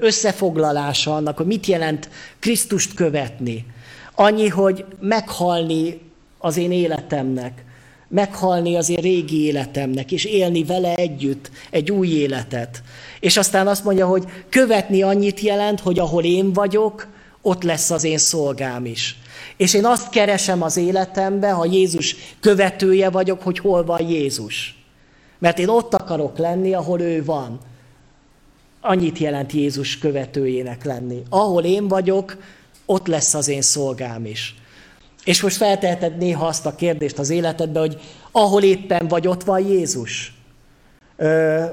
[0.00, 3.66] összefoglalása annak, hogy mit jelent Krisztust követni.
[4.14, 6.00] Annyi, hogy meghalni
[6.38, 7.64] az én életemnek,
[8.08, 12.82] meghalni az én régi életemnek, és élni vele együtt egy új életet.
[13.20, 17.06] És aztán azt mondja, hogy követni annyit jelent, hogy ahol én vagyok,
[17.42, 19.18] ott lesz az én szolgám is.
[19.58, 24.84] És én azt keresem az életemben, ha Jézus követője vagyok, hogy hol van Jézus.
[25.38, 27.58] Mert én ott akarok lenni, ahol ő van.
[28.80, 31.22] Annyit jelent Jézus követőjének lenni.
[31.28, 32.36] Ahol én vagyok,
[32.86, 34.54] ott lesz az én szolgám is.
[35.24, 39.60] És most felteheted néha azt a kérdést az életedbe, hogy ahol éppen vagy, ott van
[39.60, 40.32] Jézus.
[41.16, 41.64] Ö,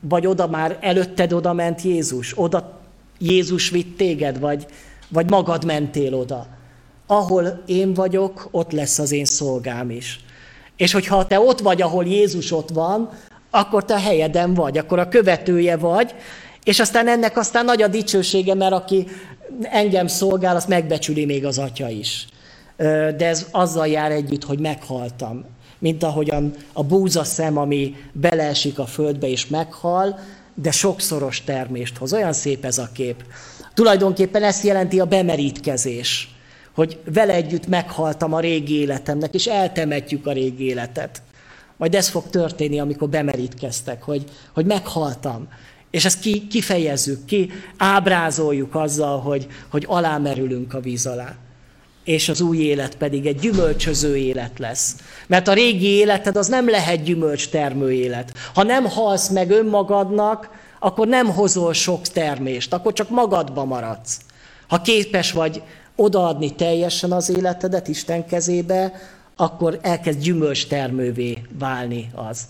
[0.00, 2.80] vagy oda már előtted oda ment Jézus, oda
[3.18, 4.66] Jézus vitt téged, vagy,
[5.08, 6.55] vagy magad mentél oda.
[7.06, 10.20] Ahol én vagyok, ott lesz az én szolgám is.
[10.76, 13.10] És hogyha te ott vagy, ahol Jézus ott van,
[13.50, 16.14] akkor te a helyeden vagy, akkor a követője vagy,
[16.64, 19.06] és aztán ennek aztán nagy a dicsősége, mert aki
[19.62, 22.26] engem szolgál, azt megbecsüli még az atya is.
[23.16, 25.44] De ez azzal jár együtt, hogy meghaltam.
[25.78, 30.18] mint ahogyan a búza szem, ami beleesik a földbe és meghal,
[30.54, 32.12] de sokszoros termést hoz.
[32.12, 33.24] Olyan szép ez a kép.
[33.74, 36.35] Tulajdonképpen ezt jelenti a bemerítkezés,
[36.76, 41.22] hogy vele együtt meghaltam a régi életemnek, és eltemetjük a régi életet.
[41.76, 45.48] Majd ez fog történni, amikor bemerítkeztek, hogy, hogy meghaltam.
[45.90, 51.34] És ezt ki, kifejezzük, ki ábrázoljuk azzal, hogy, hogy alámerülünk a víz alá.
[52.04, 54.96] És az új élet pedig egy gyümölcsöző élet lesz.
[55.26, 58.32] Mert a régi életed az nem lehet gyümölcstermő élet.
[58.54, 64.20] Ha nem halsz meg önmagadnak, akkor nem hozol sok termést, akkor csak magadba maradsz.
[64.68, 65.62] Ha képes vagy
[65.96, 68.92] odaadni teljesen az életedet Isten kezébe,
[69.36, 72.40] akkor elkezd gyümölcstermővé válni az.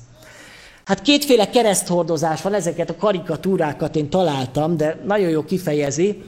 [0.84, 6.22] Hát kétféle kereszthordozás van, ezeket a karikatúrákat én találtam, de nagyon jó kifejezi.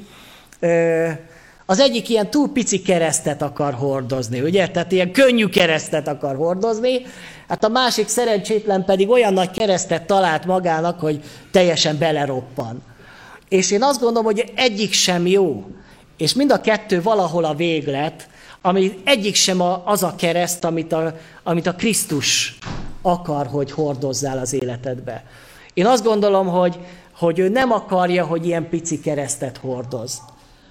[1.67, 4.69] Az egyik ilyen túl pici keresztet akar hordozni, ugye?
[4.69, 7.01] Tehát ilyen könnyű keresztet akar hordozni,
[7.49, 12.83] hát a másik szerencsétlen pedig olyan nagy keresztet talált magának, hogy teljesen beleroppan.
[13.49, 15.65] És én azt gondolom, hogy egyik sem jó,
[16.19, 18.29] és mind a kettő valahol a véglet,
[18.63, 22.59] ami egyik sem az a kereszt, amit a, amit a Krisztus
[23.03, 25.25] akar, hogy hordozzál az életedbe.
[25.75, 26.79] Én azt gondolom, hogy,
[27.19, 30.23] hogy ő nem akarja, hogy ilyen pici keresztet hordoz.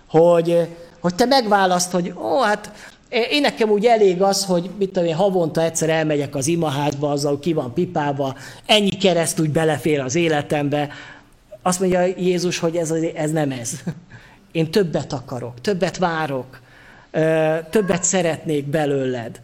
[0.10, 0.68] Hogy,
[1.00, 2.72] hogy te megválaszt, hogy ó, hát
[3.10, 7.40] én nekem úgy elég az, hogy mit tudom én, havonta egyszer elmegyek az imaházba, azzal
[7.40, 10.90] ki van pipába, ennyi kereszt úgy belefér az életembe.
[11.62, 13.72] Azt mondja Jézus, hogy ez, ez nem ez.
[14.58, 16.60] Én többet akarok, többet várok,
[17.70, 19.41] többet szeretnék belőled.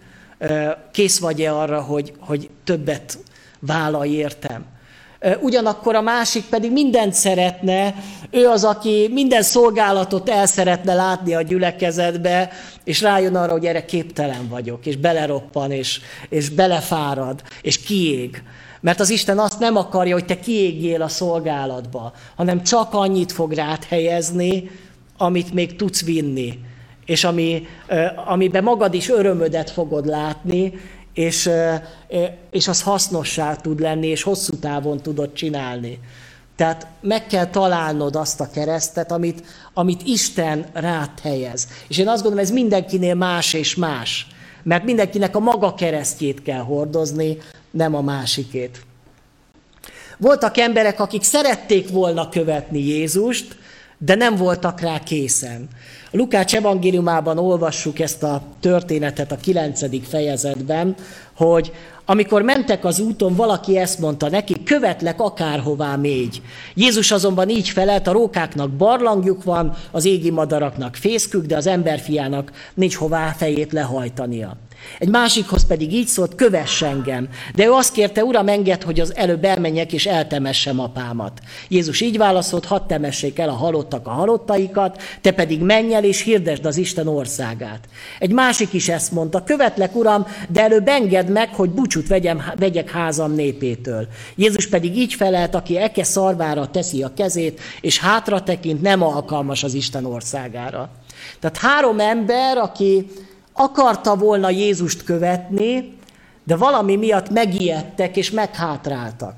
[0.91, 3.17] Kész vagy-e arra, hogy, hogy többet
[3.60, 4.65] vállalj értem?
[5.41, 7.95] Ugyanakkor a másik pedig mindent szeretne,
[8.32, 12.52] ő az, aki minden szolgálatot el szeretne látni a gyülekezetbe,
[12.84, 15.99] és rájön arra, hogy erre képtelen vagyok, és beleroppan, és,
[16.30, 18.43] és belefárad, és kiég.
[18.82, 23.52] Mert az Isten azt nem akarja, hogy te kiégjél a szolgálatba, hanem csak annyit fog
[23.52, 24.69] rád helyezni,
[25.23, 26.59] amit még tudsz vinni,
[27.05, 27.67] és ami,
[28.25, 30.73] amiben magad is örömödet fogod látni,
[31.13, 31.49] és,
[32.51, 35.99] és az hasznossá tud lenni, és hosszú távon tudod csinálni.
[36.55, 41.67] Tehát meg kell találnod azt a keresztet, amit, amit Isten rád helyez.
[41.88, 44.27] És én azt gondolom, ez mindenkinél más és más.
[44.63, 47.38] Mert mindenkinek a maga keresztjét kell hordozni,
[47.71, 48.81] nem a másikét.
[50.17, 53.57] Voltak emberek, akik szerették volna követni Jézust,
[54.06, 55.68] de nem voltak rá készen.
[56.12, 60.96] A Lukács evangéliumában olvassuk ezt a történetet a kilencedik fejezetben,
[61.36, 61.72] hogy
[62.06, 66.42] amikor mentek az úton, valaki ezt mondta neki, követlek akárhová mégy.
[66.74, 72.52] Jézus azonban így felelt, a rókáknak barlangjuk van, az égi madaraknak fészkük, de az emberfiának
[72.74, 74.58] nincs hová fejét lehajtania.
[75.00, 77.30] Egy másikhoz pedig így szólt, kövess engem.
[77.56, 81.39] De ő azt kérte, uram, enged, hogy az előbb elmenjek és eltemessem apámat.
[81.67, 86.22] Jézus így válaszolt, hadd temessék el a halottak a halottaikat, te pedig menj el és
[86.22, 87.80] hirdesd az Isten országát.
[88.19, 92.89] Egy másik is ezt mondta, követlek, uram, de előbb engedd meg, hogy búcsút vegyem, vegyek
[92.89, 94.08] házam népétől.
[94.36, 99.63] Jézus pedig így felelt, aki eke szarvára teszi a kezét, és hátra tekint, nem alkalmas
[99.63, 100.89] az Isten országára.
[101.39, 103.06] Tehát három ember, aki
[103.54, 105.98] akarta volna Jézust követni,
[106.44, 109.36] de valami miatt megijedtek és meghátráltak.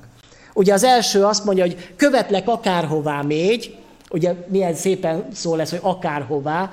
[0.54, 3.76] Ugye az első azt mondja, hogy követlek akárhová mégy,
[4.10, 6.70] ugye milyen szépen szól ez, hogy akárhová,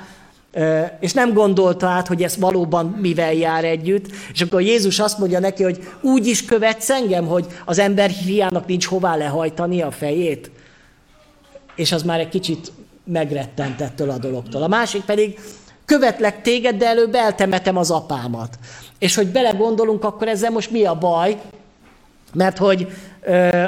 [0.99, 5.39] és nem gondolta át, hogy ez valóban mivel jár együtt, és akkor Jézus azt mondja
[5.39, 10.51] neki, hogy úgy is követsz engem, hogy az ember fiának nincs hová lehajtani a fejét.
[11.75, 12.71] És az már egy kicsit
[13.03, 14.63] megrettent ettől a dologtól.
[14.63, 15.39] A másik pedig
[15.85, 18.57] követlek téged, de előbb eltemetem az apámat.
[18.99, 21.41] És hogy belegondolunk, akkor ezzel most mi a baj?
[22.33, 22.87] Mert hogy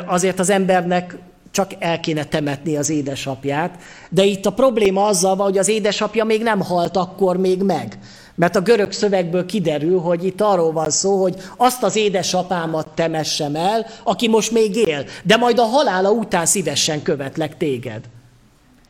[0.06, 1.18] azért az embernek
[1.52, 6.24] csak el kéne temetni az édesapját, de itt a probléma azzal van, hogy az édesapja
[6.24, 7.98] még nem halt akkor még meg.
[8.36, 13.56] Mert a görög szövegből kiderül, hogy itt arról van szó, hogy azt az édesapámat temessem
[13.56, 18.04] el, aki most még él, de majd a halála után szívesen követlek téged.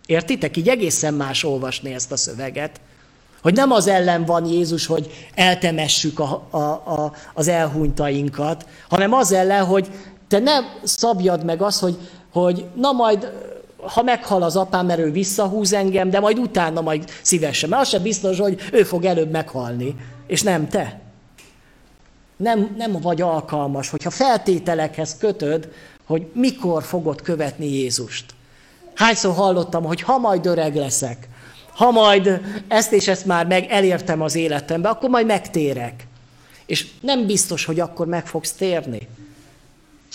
[0.05, 0.57] Értitek?
[0.57, 2.79] Így egészen más olvasni ezt a szöveget.
[3.45, 9.31] Hogy nem az ellen van Jézus, hogy eltemessük a, a, a, az elhunytainkat, hanem az
[9.31, 9.87] ellen, hogy
[10.27, 11.97] te nem szabjad meg azt, hogy,
[12.31, 13.31] hogy na majd,
[13.77, 17.69] ha meghal az apám, mert ő visszahúz engem, de majd utána majd szívesen.
[17.69, 19.95] Mert az sem biztos, hogy ő fog előbb meghalni,
[20.27, 20.99] és nem te.
[22.37, 25.71] Nem, nem vagy alkalmas, hogyha feltételekhez kötöd,
[26.05, 28.25] hogy mikor fogod követni Jézust.
[28.95, 31.27] Hányszor hallottam, hogy ha majd öreg leszek,
[31.75, 36.07] ha majd ezt és ezt már meg elértem az életembe, akkor majd megtérek.
[36.65, 39.07] És nem biztos, hogy akkor meg fogsz térni.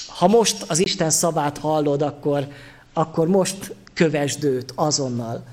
[0.06, 2.46] Ha most az Isten szavát hallod, akkor,
[2.92, 5.44] akkor most kövesd őt azonnal.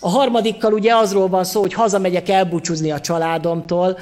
[0.00, 3.98] A harmadikkal ugye azról van szó, hogy hazamegyek elbúcsúzni a családomtól,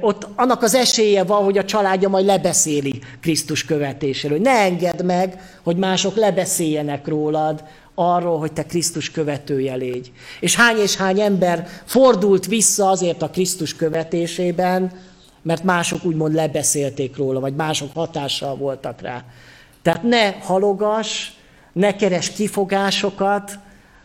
[0.00, 4.38] ott annak az esélye van, hogy a családja majd lebeszéli Krisztus követéséről.
[4.38, 7.64] Ne engedd meg, hogy mások lebeszéljenek rólad
[7.98, 10.12] arról, hogy te Krisztus követője légy.
[10.40, 14.92] És hány és hány ember fordult vissza azért a Krisztus követésében,
[15.42, 19.24] mert mások úgymond lebeszélték róla, vagy mások hatással voltak rá.
[19.82, 21.30] Tehát ne halogass,
[21.72, 23.58] ne keres kifogásokat,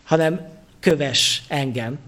[0.04, 0.48] hanem
[0.80, 2.00] köves engem.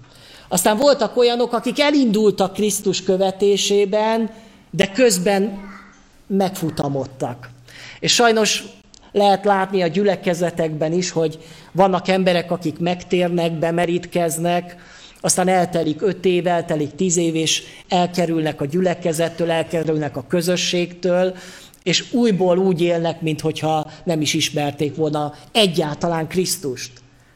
[0.48, 4.30] Aztán voltak olyanok, akik elindultak Krisztus követésében,
[4.70, 5.72] de közben
[6.28, 7.50] megfutamodtak.
[8.00, 8.64] És sajnos
[9.14, 11.40] lehet látni a gyülekezetekben is, hogy
[11.72, 14.76] vannak emberek, akik megtérnek, bemerítkeznek,
[15.22, 21.36] aztán eltelik öt év, eltelik tíz év, és elkerülnek a gyülekezettől, elkerülnek a közösségtől,
[21.84, 26.92] és újból úgy élnek, mintha nem is ismerték volna egyáltalán Krisztust.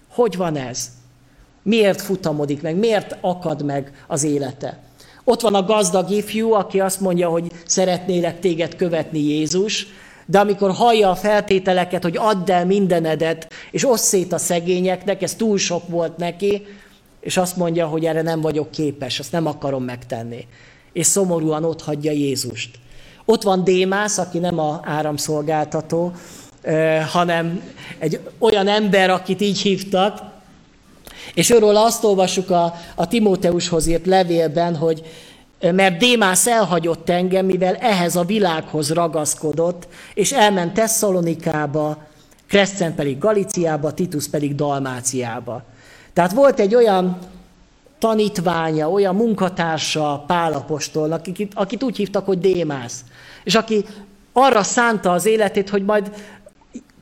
[0.09, 0.89] Hogy van ez?
[1.63, 2.75] Miért futamodik meg?
[2.75, 4.80] Miért akad meg az élete?
[5.23, 9.88] Ott van a gazdag ifjú, aki azt mondja, hogy szeretnélek téged követni Jézus,
[10.30, 15.36] de amikor hallja a feltételeket, hogy add el mindenedet, és osszét szét a szegényeknek, ez
[15.36, 16.65] túl sok volt neki,
[17.19, 20.47] és azt mondja, hogy erre nem vagyok képes, azt nem akarom megtenni.
[20.93, 22.69] És szomorúan ott hagyja Jézust.
[23.25, 26.11] Ott van Démász, aki nem a áramszolgáltató,
[27.11, 27.61] hanem
[27.99, 30.19] egy olyan ember, akit így hívtak,
[31.34, 35.01] és őről azt olvassuk a, a Timóteushoz írt levélben, hogy
[35.59, 41.97] mert Démász elhagyott engem, mivel ehhez a világhoz ragaszkodott, és elment Tesszalonikába,
[42.47, 45.63] Kresszen pedig Galiciába, Titus pedig Dalmáciába.
[46.13, 47.17] Tehát volt egy olyan
[47.99, 53.03] tanítványa, olyan munkatársa Pálapostolnak, akit, akit úgy hívtak, hogy Démász,
[53.43, 53.85] és aki
[54.33, 56.11] arra szánta az életét, hogy majd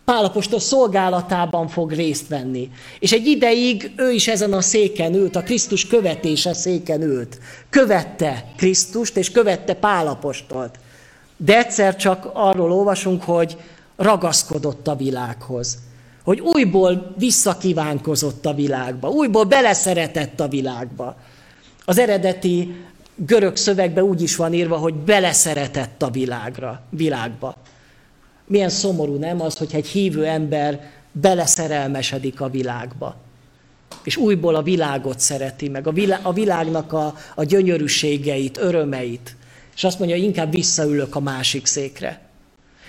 [0.06, 2.70] Pálapostól szolgálatában fog részt venni.
[3.00, 7.40] És egy ideig ő is ezen a széken ült, a Krisztus követése széken ült.
[7.70, 10.80] Követte Krisztust, és követte Pálapostolt.
[11.38, 13.58] De egyszer csak arról olvasunk, hogy
[13.96, 15.78] ragaszkodott a világhoz.
[16.24, 21.18] Hogy újból visszakívánkozott a világba, újból beleszeretett a világba.
[21.86, 22.76] Az eredeti
[23.16, 27.56] görög szövegben úgy is van írva, hogy beleszeretett a világra, világba.
[28.48, 33.16] Milyen szomorú nem az, hogy egy hívő ember beleszerelmesedik a világba.
[34.04, 39.36] És újból a világot szereti meg, a, világ, a világnak a, a gyönyörűségeit, örömeit.
[39.76, 42.22] És azt mondja, hogy inkább visszaülök a másik székre.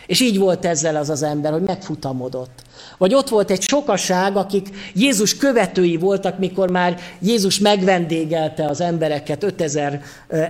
[0.06, 2.62] És így volt ezzel az az ember, hogy megfutamodott.
[2.98, 9.42] Vagy ott volt egy sokaság, akik Jézus követői voltak, mikor már Jézus megvendégelte az embereket,
[9.42, 10.02] 5000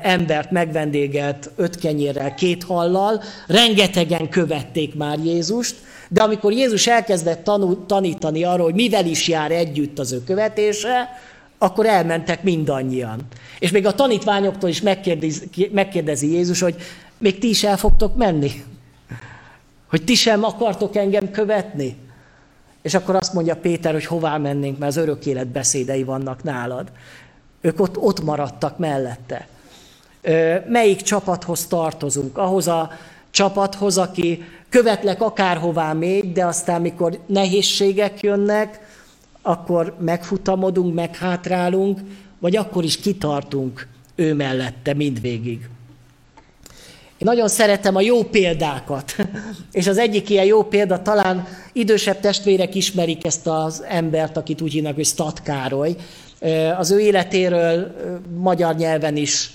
[0.02, 5.74] embert megvendégelt öt kenyérrel, két hallal, rengetegen követték már Jézust,
[6.08, 11.08] de amikor Jézus elkezdett tanul, tanítani arról, hogy mivel is jár együtt az ő követése,
[11.58, 13.20] akkor elmentek mindannyian.
[13.58, 16.74] És még a tanítványoktól is megkérdezi, megkérdezi Jézus, hogy
[17.18, 18.50] még ti is el fogtok menni?
[19.90, 21.96] Hogy ti sem akartok engem követni?
[22.86, 26.88] És akkor azt mondja Péter, hogy hová mennénk, mert az örök élet beszédei vannak nálad.
[27.60, 29.48] Ők ott, ott maradtak mellette.
[30.68, 32.38] Melyik csapathoz tartozunk?
[32.38, 32.90] Ahhoz a
[33.30, 38.80] csapathoz, aki követlek akárhová még, de aztán mikor nehézségek jönnek,
[39.42, 42.00] akkor megfutamodunk, meghátrálunk,
[42.38, 45.68] vagy akkor is kitartunk ő mellette mindvégig.
[47.18, 49.16] Én nagyon szeretem a jó példákat,
[49.72, 54.72] és az egyik ilyen jó példa, talán idősebb testvérek ismerik ezt az embert, akit úgy
[54.72, 55.42] hívnak, hogy Stat.
[56.78, 57.94] Az ő életéről
[58.38, 59.50] magyar nyelven is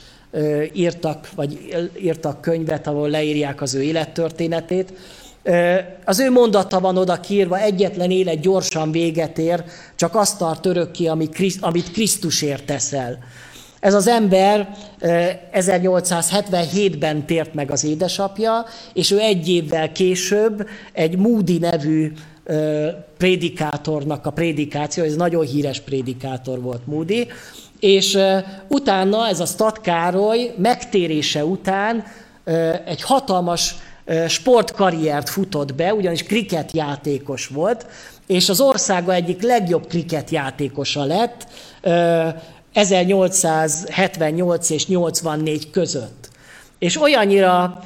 [0.74, 4.94] írtak, vagy írtak könyvet, ahol leírják az ő élettörténetét.
[6.06, 9.64] Az ő mondata van oda kírva, egyetlen élet gyorsan véget ér,
[9.96, 11.08] csak azt tart örökké,
[11.60, 13.18] amit Krisztusért teszel.
[13.82, 14.70] Ez az ember
[15.54, 22.12] 1877-ben tért meg az édesapja, és ő egy évvel később egy Moody nevű
[23.18, 27.28] prédikátornak a prédikáció, ez nagyon híres prédikátor volt Moody,
[27.80, 28.18] és
[28.68, 32.04] utána ez a Stad Károly megtérése után
[32.86, 33.76] egy hatalmas
[34.28, 37.86] sportkarriert futott be, ugyanis kriketjátékos volt,
[38.28, 41.48] és az országa egyik legjobb kriketjátékosa lett,
[42.74, 46.30] 1878 és 84 között.
[46.80, 47.84] És olyannyira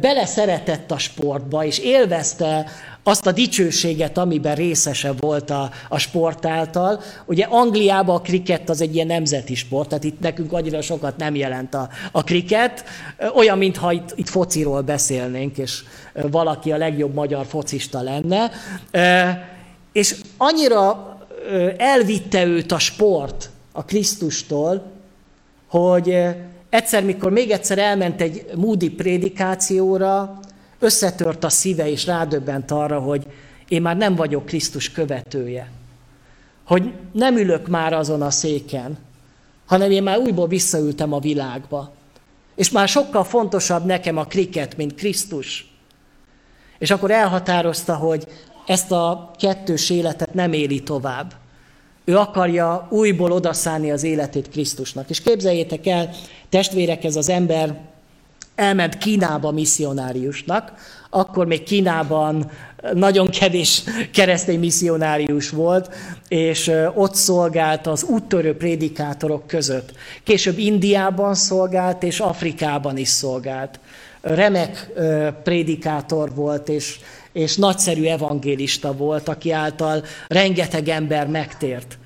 [0.00, 2.66] beleszeretett a sportba, és élvezte
[3.02, 7.00] azt a dicsőséget, amiben részese volt a, a sport által.
[7.24, 11.34] Ugye Angliában a krikett az egy ilyen nemzeti sport, tehát itt nekünk annyira sokat nem
[11.34, 12.84] jelent a, a krikett.
[13.34, 15.82] Olyan, mintha itt, itt fociról beszélnénk, és
[16.30, 18.50] valaki a legjobb magyar focista lenne.
[19.92, 21.16] És annyira
[21.76, 24.92] elvitte őt a sport a Krisztustól,
[25.66, 26.18] hogy
[26.68, 30.40] egyszer, mikor még egyszer elment egy Moody prédikációra,
[30.78, 33.26] összetört a szíve, és rádöbbent arra, hogy
[33.68, 35.70] én már nem vagyok Krisztus követője.
[36.64, 38.98] Hogy nem ülök már azon a széken,
[39.66, 41.92] hanem én már újból visszaültem a világba.
[42.54, 45.72] És már sokkal fontosabb nekem a kriket, mint Krisztus.
[46.78, 48.26] És akkor elhatározta, hogy
[48.66, 51.34] ezt a kettős életet nem éli tovább.
[52.08, 55.10] Ő akarja újból odaszállni az életét Krisztusnak.
[55.10, 56.10] És képzeljétek el,
[56.48, 57.80] testvérek, ez az ember
[58.54, 60.72] elment Kínába misszionáriusnak,
[61.10, 62.50] akkor még Kínában
[62.92, 63.82] nagyon kevés
[64.12, 65.94] keresztény misszionárius volt,
[66.28, 69.92] és ott szolgált az úttörő prédikátorok között.
[70.22, 73.80] Később Indiában szolgált, és Afrikában is szolgált.
[74.20, 74.92] Remek
[75.42, 76.98] prédikátor volt, és,
[77.32, 81.98] és nagyszerű evangélista volt, aki által rengeteg ember megtért.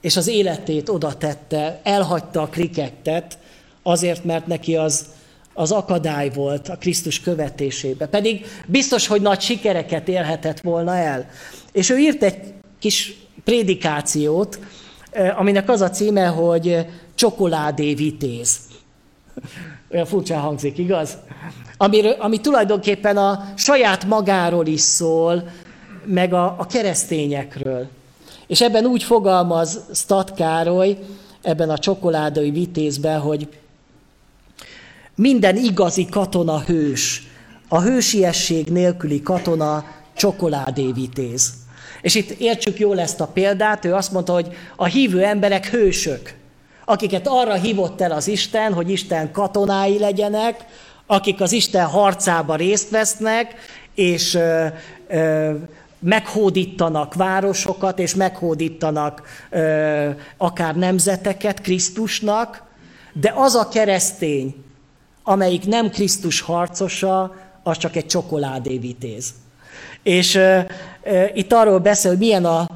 [0.00, 3.38] És az életét oda tette, elhagyta a krikettet,
[3.82, 5.06] azért, mert neki az
[5.54, 8.06] az akadály volt a Krisztus követésébe.
[8.06, 11.30] Pedig biztos, hogy nagy sikereket élhetett volna el.
[11.72, 12.38] És ő írt egy
[12.78, 14.58] kis prédikációt,
[15.36, 18.58] aminek az a címe, hogy csokoládé vitéz.
[19.92, 21.16] Olyan furcsán hangzik, igaz?
[21.76, 25.48] Ami, ami tulajdonképpen a saját magáról is szól,
[26.04, 27.88] meg a, a keresztényekről.
[28.46, 30.98] És ebben úgy fogalmaz Stat Károly,
[31.42, 33.48] ebben a csokoládai vitézben, hogy
[35.14, 37.26] minden igazi katona hős.
[37.68, 39.84] A hősiesség nélküli katona
[40.16, 41.52] csokoládévitéz.
[42.02, 46.34] És itt értsük jól ezt a példát, ő azt mondta, hogy a hívő emberek hősök,
[46.90, 50.64] akiket arra hívott el az Isten, hogy Isten katonái legyenek,
[51.06, 53.54] akik az Isten harcába részt vesznek,
[53.94, 54.66] és ö,
[55.08, 55.52] ö,
[55.98, 62.62] meghódítanak városokat, és meghódítanak ö, akár nemzeteket Krisztusnak,
[63.12, 64.54] de az a keresztény,
[65.22, 69.32] amelyik nem Krisztus harcosa, az csak egy csokoládévitéz.
[70.02, 70.58] És uh,
[71.04, 72.66] uh, itt arról beszél, hogy milyen a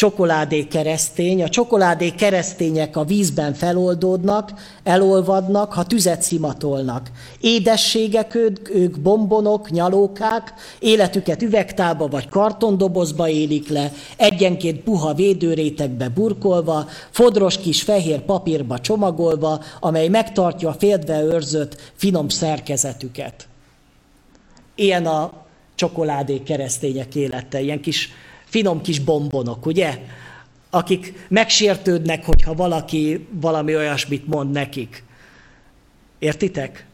[0.00, 1.42] csokoládé keresztény.
[1.42, 7.10] A csokoládé keresztények a vízben feloldódnak, elolvadnak, ha tüzet szimatolnak.
[7.40, 16.88] Édességek ők, ők bombonok, nyalókák, életüket üvegtába vagy kartondobozba élik le, egyenként puha védőrétekbe burkolva,
[17.10, 23.48] fodros kis fehér papírba csomagolva, amely megtartja a féltve őrzött finom szerkezetüket.
[24.74, 25.32] Ilyen a
[25.74, 28.08] csokoládé keresztények élete, ilyen kis
[28.50, 29.98] finom kis bombonok, ugye?
[30.70, 35.02] Akik megsértődnek, hogyha valaki valami olyasmit mond nekik.
[36.18, 36.86] Értitek?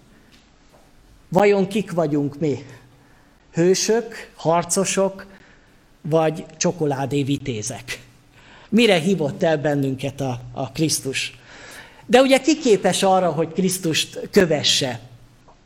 [1.28, 2.66] Vajon kik vagyunk mi?
[3.52, 5.26] Hősök, harcosok,
[6.00, 8.02] vagy csokoládé vitézek?
[8.68, 11.38] Mire hívott el bennünket a, a Krisztus?
[12.06, 15.00] De ugye ki képes arra, hogy Krisztust kövesse?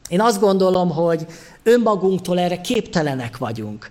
[0.08, 1.26] Én azt gondolom, hogy
[1.62, 3.90] önmagunktól erre képtelenek vagyunk.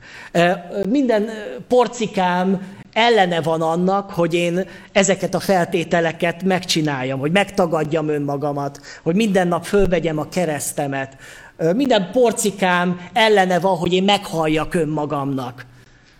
[0.87, 1.29] Minden
[1.67, 9.47] porcikám ellene van annak, hogy én ezeket a feltételeket megcsináljam, hogy megtagadjam önmagamat, hogy minden
[9.47, 11.17] nap fölvegyem a keresztemet.
[11.75, 15.65] Minden porcikám ellene van, hogy én meghalljak önmagamnak.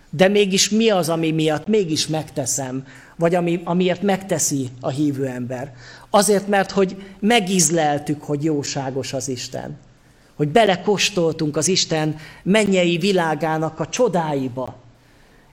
[0.10, 2.84] De mégis mi az, ami miatt mégis megteszem,
[3.16, 5.74] vagy ami, amiért megteszi a hívő ember?
[6.10, 9.78] Azért, mert hogy megízleltük, hogy jóságos az Isten
[10.40, 14.76] hogy belekostoltunk az Isten mennyei világának a csodáiba.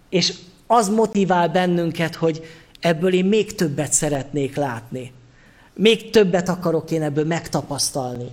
[0.09, 0.32] És
[0.66, 2.45] az motivál bennünket, hogy
[2.80, 5.12] ebből én még többet szeretnék látni.
[5.74, 8.28] Még többet akarok én ebből megtapasztalni.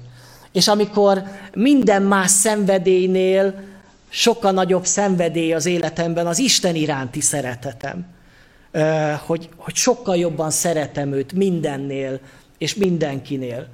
[0.52, 1.24] És amikor
[1.54, 3.64] minden más szenvedélynél
[4.10, 8.06] sokkal nagyobb szenvedély az életemben az Isten iránti szeretetem.
[9.26, 12.20] Hogy, hogy sokkal jobban szeretem őt mindennél
[12.58, 13.68] és mindenkinél.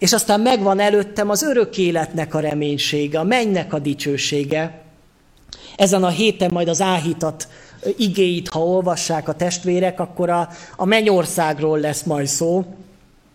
[0.00, 4.82] És aztán megvan előttem az örök életnek a reménysége, a mennynek a dicsősége.
[5.76, 7.48] Ezen a héten majd az áhítat
[7.96, 12.64] igéit, ha olvassák a testvérek, akkor a, a mennyországról lesz majd szó,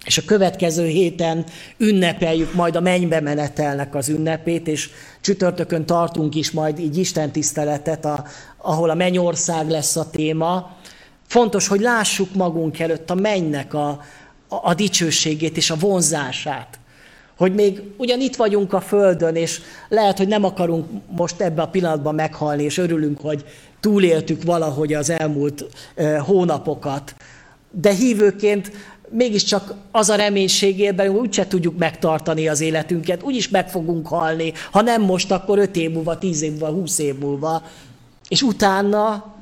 [0.05, 1.45] és a következő héten
[1.77, 4.89] ünnepeljük majd a mennybe menetelnek az ünnepét, és
[5.21, 8.25] csütörtökön tartunk is majd így Isten tiszteletet, a,
[8.57, 10.77] ahol a mennyország lesz a téma.
[11.27, 14.01] Fontos, hogy lássuk magunk előtt a mennynek a,
[14.63, 16.79] a, dicsőségét és a vonzását.
[17.37, 20.85] Hogy még ugyan itt vagyunk a Földön, és lehet, hogy nem akarunk
[21.17, 23.45] most ebbe a pillanatban meghalni, és örülünk, hogy
[23.79, 25.65] túléltük valahogy az elmúlt
[26.25, 27.15] hónapokat.
[27.71, 28.71] De hívőként
[29.09, 34.53] mégiscsak az a reménység él belünk, úgyse tudjuk megtartani az életünket, úgyis meg fogunk halni,
[34.71, 37.63] ha nem most, akkor öt év múlva, tíz év múlva, húsz év múlva,
[38.27, 39.33] és utána,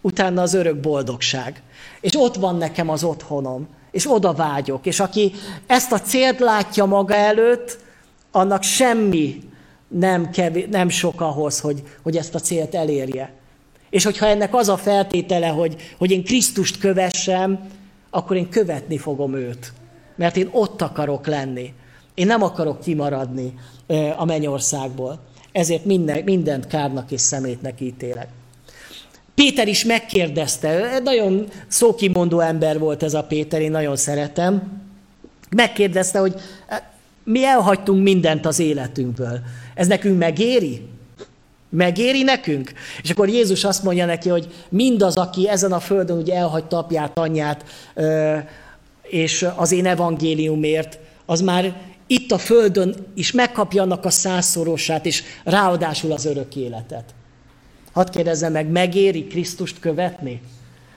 [0.00, 1.62] utána az örök boldogság.
[2.00, 4.86] És ott van nekem az otthonom, és oda vágyok.
[4.86, 5.32] És aki
[5.66, 7.78] ezt a célt látja maga előtt,
[8.30, 9.42] annak semmi
[9.88, 13.32] nem, kevés, nem sok ahhoz, hogy, hogy ezt a célt elérje.
[13.90, 17.68] És hogyha ennek az a feltétele, hogy, hogy én Krisztust kövessem,
[18.10, 19.72] akkor én követni fogom őt.
[20.16, 21.72] Mert én ott akarok lenni.
[22.14, 23.54] Én nem akarok kimaradni
[24.16, 25.20] a mennyországból.
[25.52, 28.28] Ezért minden, mindent kárnak és szemétnek ítélek.
[29.36, 34.82] Péter is megkérdezte, nagyon szókimondó ember volt ez a Péter, én nagyon szeretem.
[35.50, 36.34] Megkérdezte, hogy
[37.24, 39.40] mi elhagytunk mindent az életünkből.
[39.74, 40.82] Ez nekünk megéri?
[41.68, 42.72] Megéri nekünk?
[43.02, 47.18] És akkor Jézus azt mondja neki, hogy mindaz, aki ezen a földön ugye elhagyta apját,
[47.18, 47.64] anyját,
[49.02, 51.76] és az én evangéliumért, az már
[52.06, 57.04] itt a földön is megkapja annak a százszorosát, és ráadásul az örök életet.
[57.96, 60.42] Hadd kérdezzem meg, megéri Krisztust követni?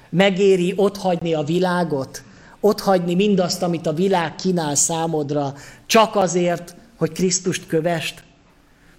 [0.09, 2.23] Megéri otthagyni a világot?
[2.59, 5.53] Otthagyni mindazt, amit a világ kínál számodra,
[5.85, 8.23] csak azért, hogy Krisztust kövest?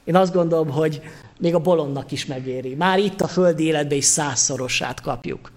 [0.04, 1.00] Én azt gondolom, hogy
[1.38, 2.74] még a bolondnak is megéri.
[2.74, 5.52] Már itt a földi életben is százszorosát kapjuk.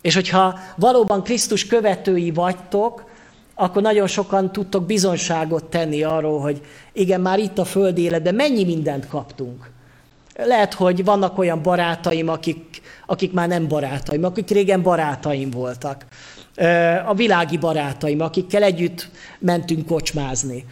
[0.00, 3.10] És hogyha valóban Krisztus követői vagytok,
[3.54, 6.60] akkor nagyon sokan tudtok bizonságot tenni arról, hogy
[6.92, 9.74] igen, már itt a földi életben mennyi mindent kaptunk.
[10.36, 16.06] Lehet, hogy vannak olyan barátaim, akik, akik már nem barátaim, akik régen barátaim voltak.
[17.06, 20.64] A világi barátaim, akikkel együtt mentünk kocsmázni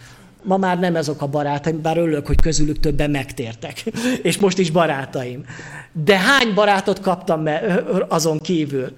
[0.44, 3.84] ma már nem ezok a barátaim, bár örülök, hogy közülük többen megtértek,
[4.22, 5.44] és most is barátaim.
[5.92, 7.48] De hány barátot kaptam
[8.08, 8.92] azon kívül?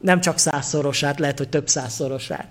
[0.00, 2.46] Nem csak százszorosát, lehet, hogy több százszorosát.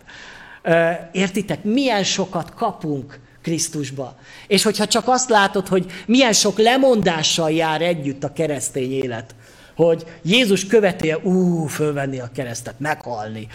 [1.12, 4.16] Értitek, milyen sokat kapunk Krisztusba.
[4.48, 9.36] És hogyha csak azt látod, hogy milyen sok lemondással jár együtt a keresztény élet,
[9.76, 13.48] hogy Jézus követője, ú, fölvenni a keresztet, meghalni,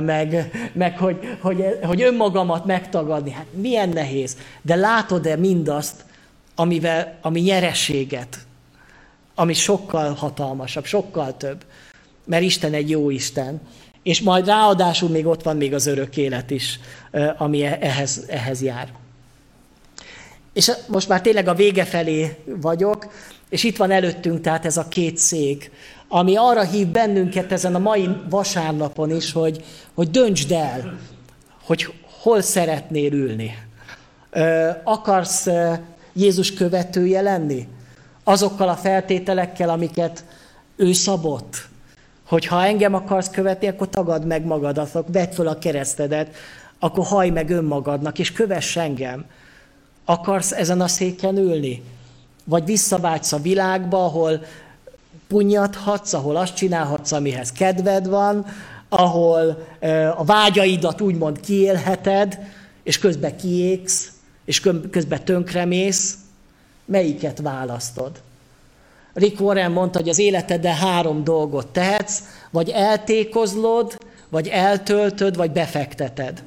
[0.00, 3.30] meg, meg hogy, hogy, hogy önmagamat megtagadni.
[3.30, 4.36] Hát milyen nehéz.
[4.62, 6.04] De látod-e mindazt,
[6.54, 8.38] amivel, ami nyereséget,
[9.34, 11.64] ami sokkal hatalmasabb, sokkal több.
[12.24, 13.60] Mert Isten egy jó Isten.
[14.02, 16.80] És majd ráadásul még ott van még az örök élet is,
[17.36, 19.02] ami e-, ehhez, ehhez jár.
[20.54, 23.12] És most már tényleg a vége felé vagyok,
[23.48, 25.70] és itt van előttünk tehát ez a két szék,
[26.08, 30.98] ami arra hív bennünket ezen a mai vasárnapon is, hogy, hogy döntsd el,
[31.64, 33.58] hogy hol szeretnél ülni.
[34.84, 35.48] Akarsz
[36.12, 37.68] Jézus követője lenni?
[38.24, 40.24] Azokkal a feltételekkel, amiket
[40.76, 41.68] ő szabott?
[42.26, 46.34] Hogy ha engem akarsz követni, akkor tagad meg magadat, vedd föl a keresztedet,
[46.78, 49.24] akkor haj meg önmagadnak, és kövess engem.
[50.04, 51.82] Akarsz ezen a széken ülni?
[52.44, 54.44] Vagy visszavágysz a világba, ahol
[55.28, 58.46] punyadhatsz, ahol azt csinálhatsz, amihez kedved van,
[58.88, 59.66] ahol
[60.16, 62.38] a vágyaidat úgymond kiélheted,
[62.82, 64.12] és közben kiégsz,
[64.44, 66.14] és közben tönkremész,
[66.84, 68.10] melyiket választod?
[69.12, 73.98] Rick Warren mondta, hogy az életeddel három dolgot tehetsz, vagy eltékozlod,
[74.28, 76.42] vagy eltöltöd, vagy befekteted.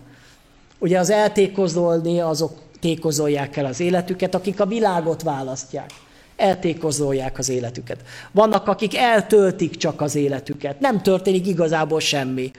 [0.79, 5.89] Ugye az eltékozolni azok tékozolják el az életüket, akik a világot választják.
[6.35, 8.01] Eltékozolják az életüket.
[8.31, 10.79] Vannak, akik eltöltik csak az életüket.
[10.79, 12.51] Nem történik igazából semmi.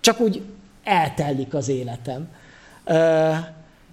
[0.00, 0.42] Csak úgy
[0.84, 2.28] eltellik az életem.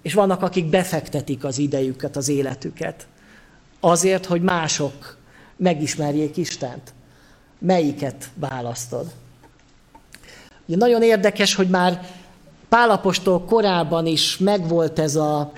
[0.02, 3.06] És vannak, akik befektetik az idejüket, az életüket.
[3.80, 5.16] Azért, hogy mások
[5.56, 6.92] megismerjék Istent.
[7.58, 9.06] Melyiket választod?
[10.66, 12.06] Ugye nagyon érdekes, hogy már
[12.72, 15.52] Pálapostól korában is megvolt ez a,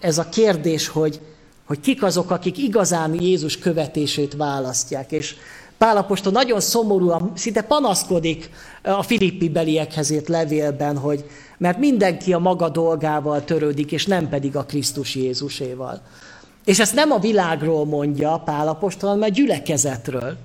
[0.00, 1.20] ez a kérdés, hogy,
[1.66, 5.12] hogy kik azok, akik igazán Jézus követését választják.
[5.12, 5.34] És
[5.78, 8.50] Pálapostól nagyon szomorúan, szinte panaszkodik
[8.82, 11.24] a filippi beliekhez levélben, hogy
[11.58, 16.00] mert mindenki a maga dolgával törődik, és nem pedig a Krisztus Jézuséval.
[16.64, 20.36] És ezt nem a világról mondja Pálapostól, hanem a gyülekezetről.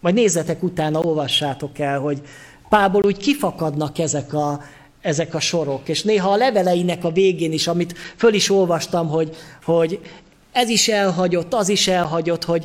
[0.00, 2.22] Majd nézzetek utána, olvassátok el, hogy
[2.68, 4.60] Pából úgy kifakadnak ezek a,
[5.02, 5.88] ezek a sorok.
[5.88, 10.00] És néha a leveleinek a végén is, amit föl is olvastam, hogy, hogy
[10.52, 12.64] ez is elhagyott, az is elhagyott, hogy,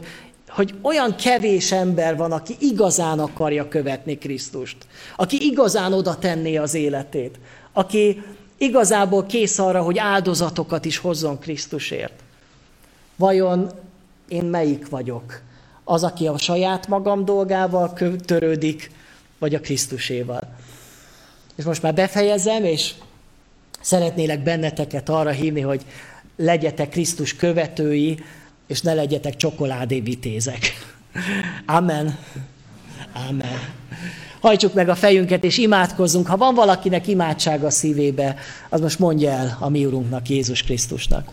[0.50, 4.78] hogy olyan kevés ember van, aki igazán akarja követni Krisztust,
[5.16, 7.40] aki igazán oda tenné az életét,
[7.74, 8.24] aki,
[8.58, 12.14] igazából kész arra, hogy áldozatokat is hozzon Krisztusért.
[13.16, 13.72] Vajon
[14.28, 15.42] én melyik vagyok?
[15.84, 17.94] Az, aki a saját magam dolgával
[18.26, 18.92] törődik,
[19.40, 20.57] vagy a Krisztuséval?
[21.58, 22.94] És most már befejezem, és
[23.82, 25.86] szeretnélek benneteket arra hívni, hogy
[26.36, 28.20] legyetek Krisztus követői,
[28.68, 30.60] és ne legyetek csokoládévitézek.
[31.66, 32.18] Amen.
[33.30, 33.76] Amen.
[34.40, 36.28] Hajtsuk meg a fejünket, és imádkozzunk.
[36.28, 38.36] Ha van valakinek imádsága szívébe,
[38.70, 41.30] az most mondja el a mi Urunknak, Jézus Krisztusnak.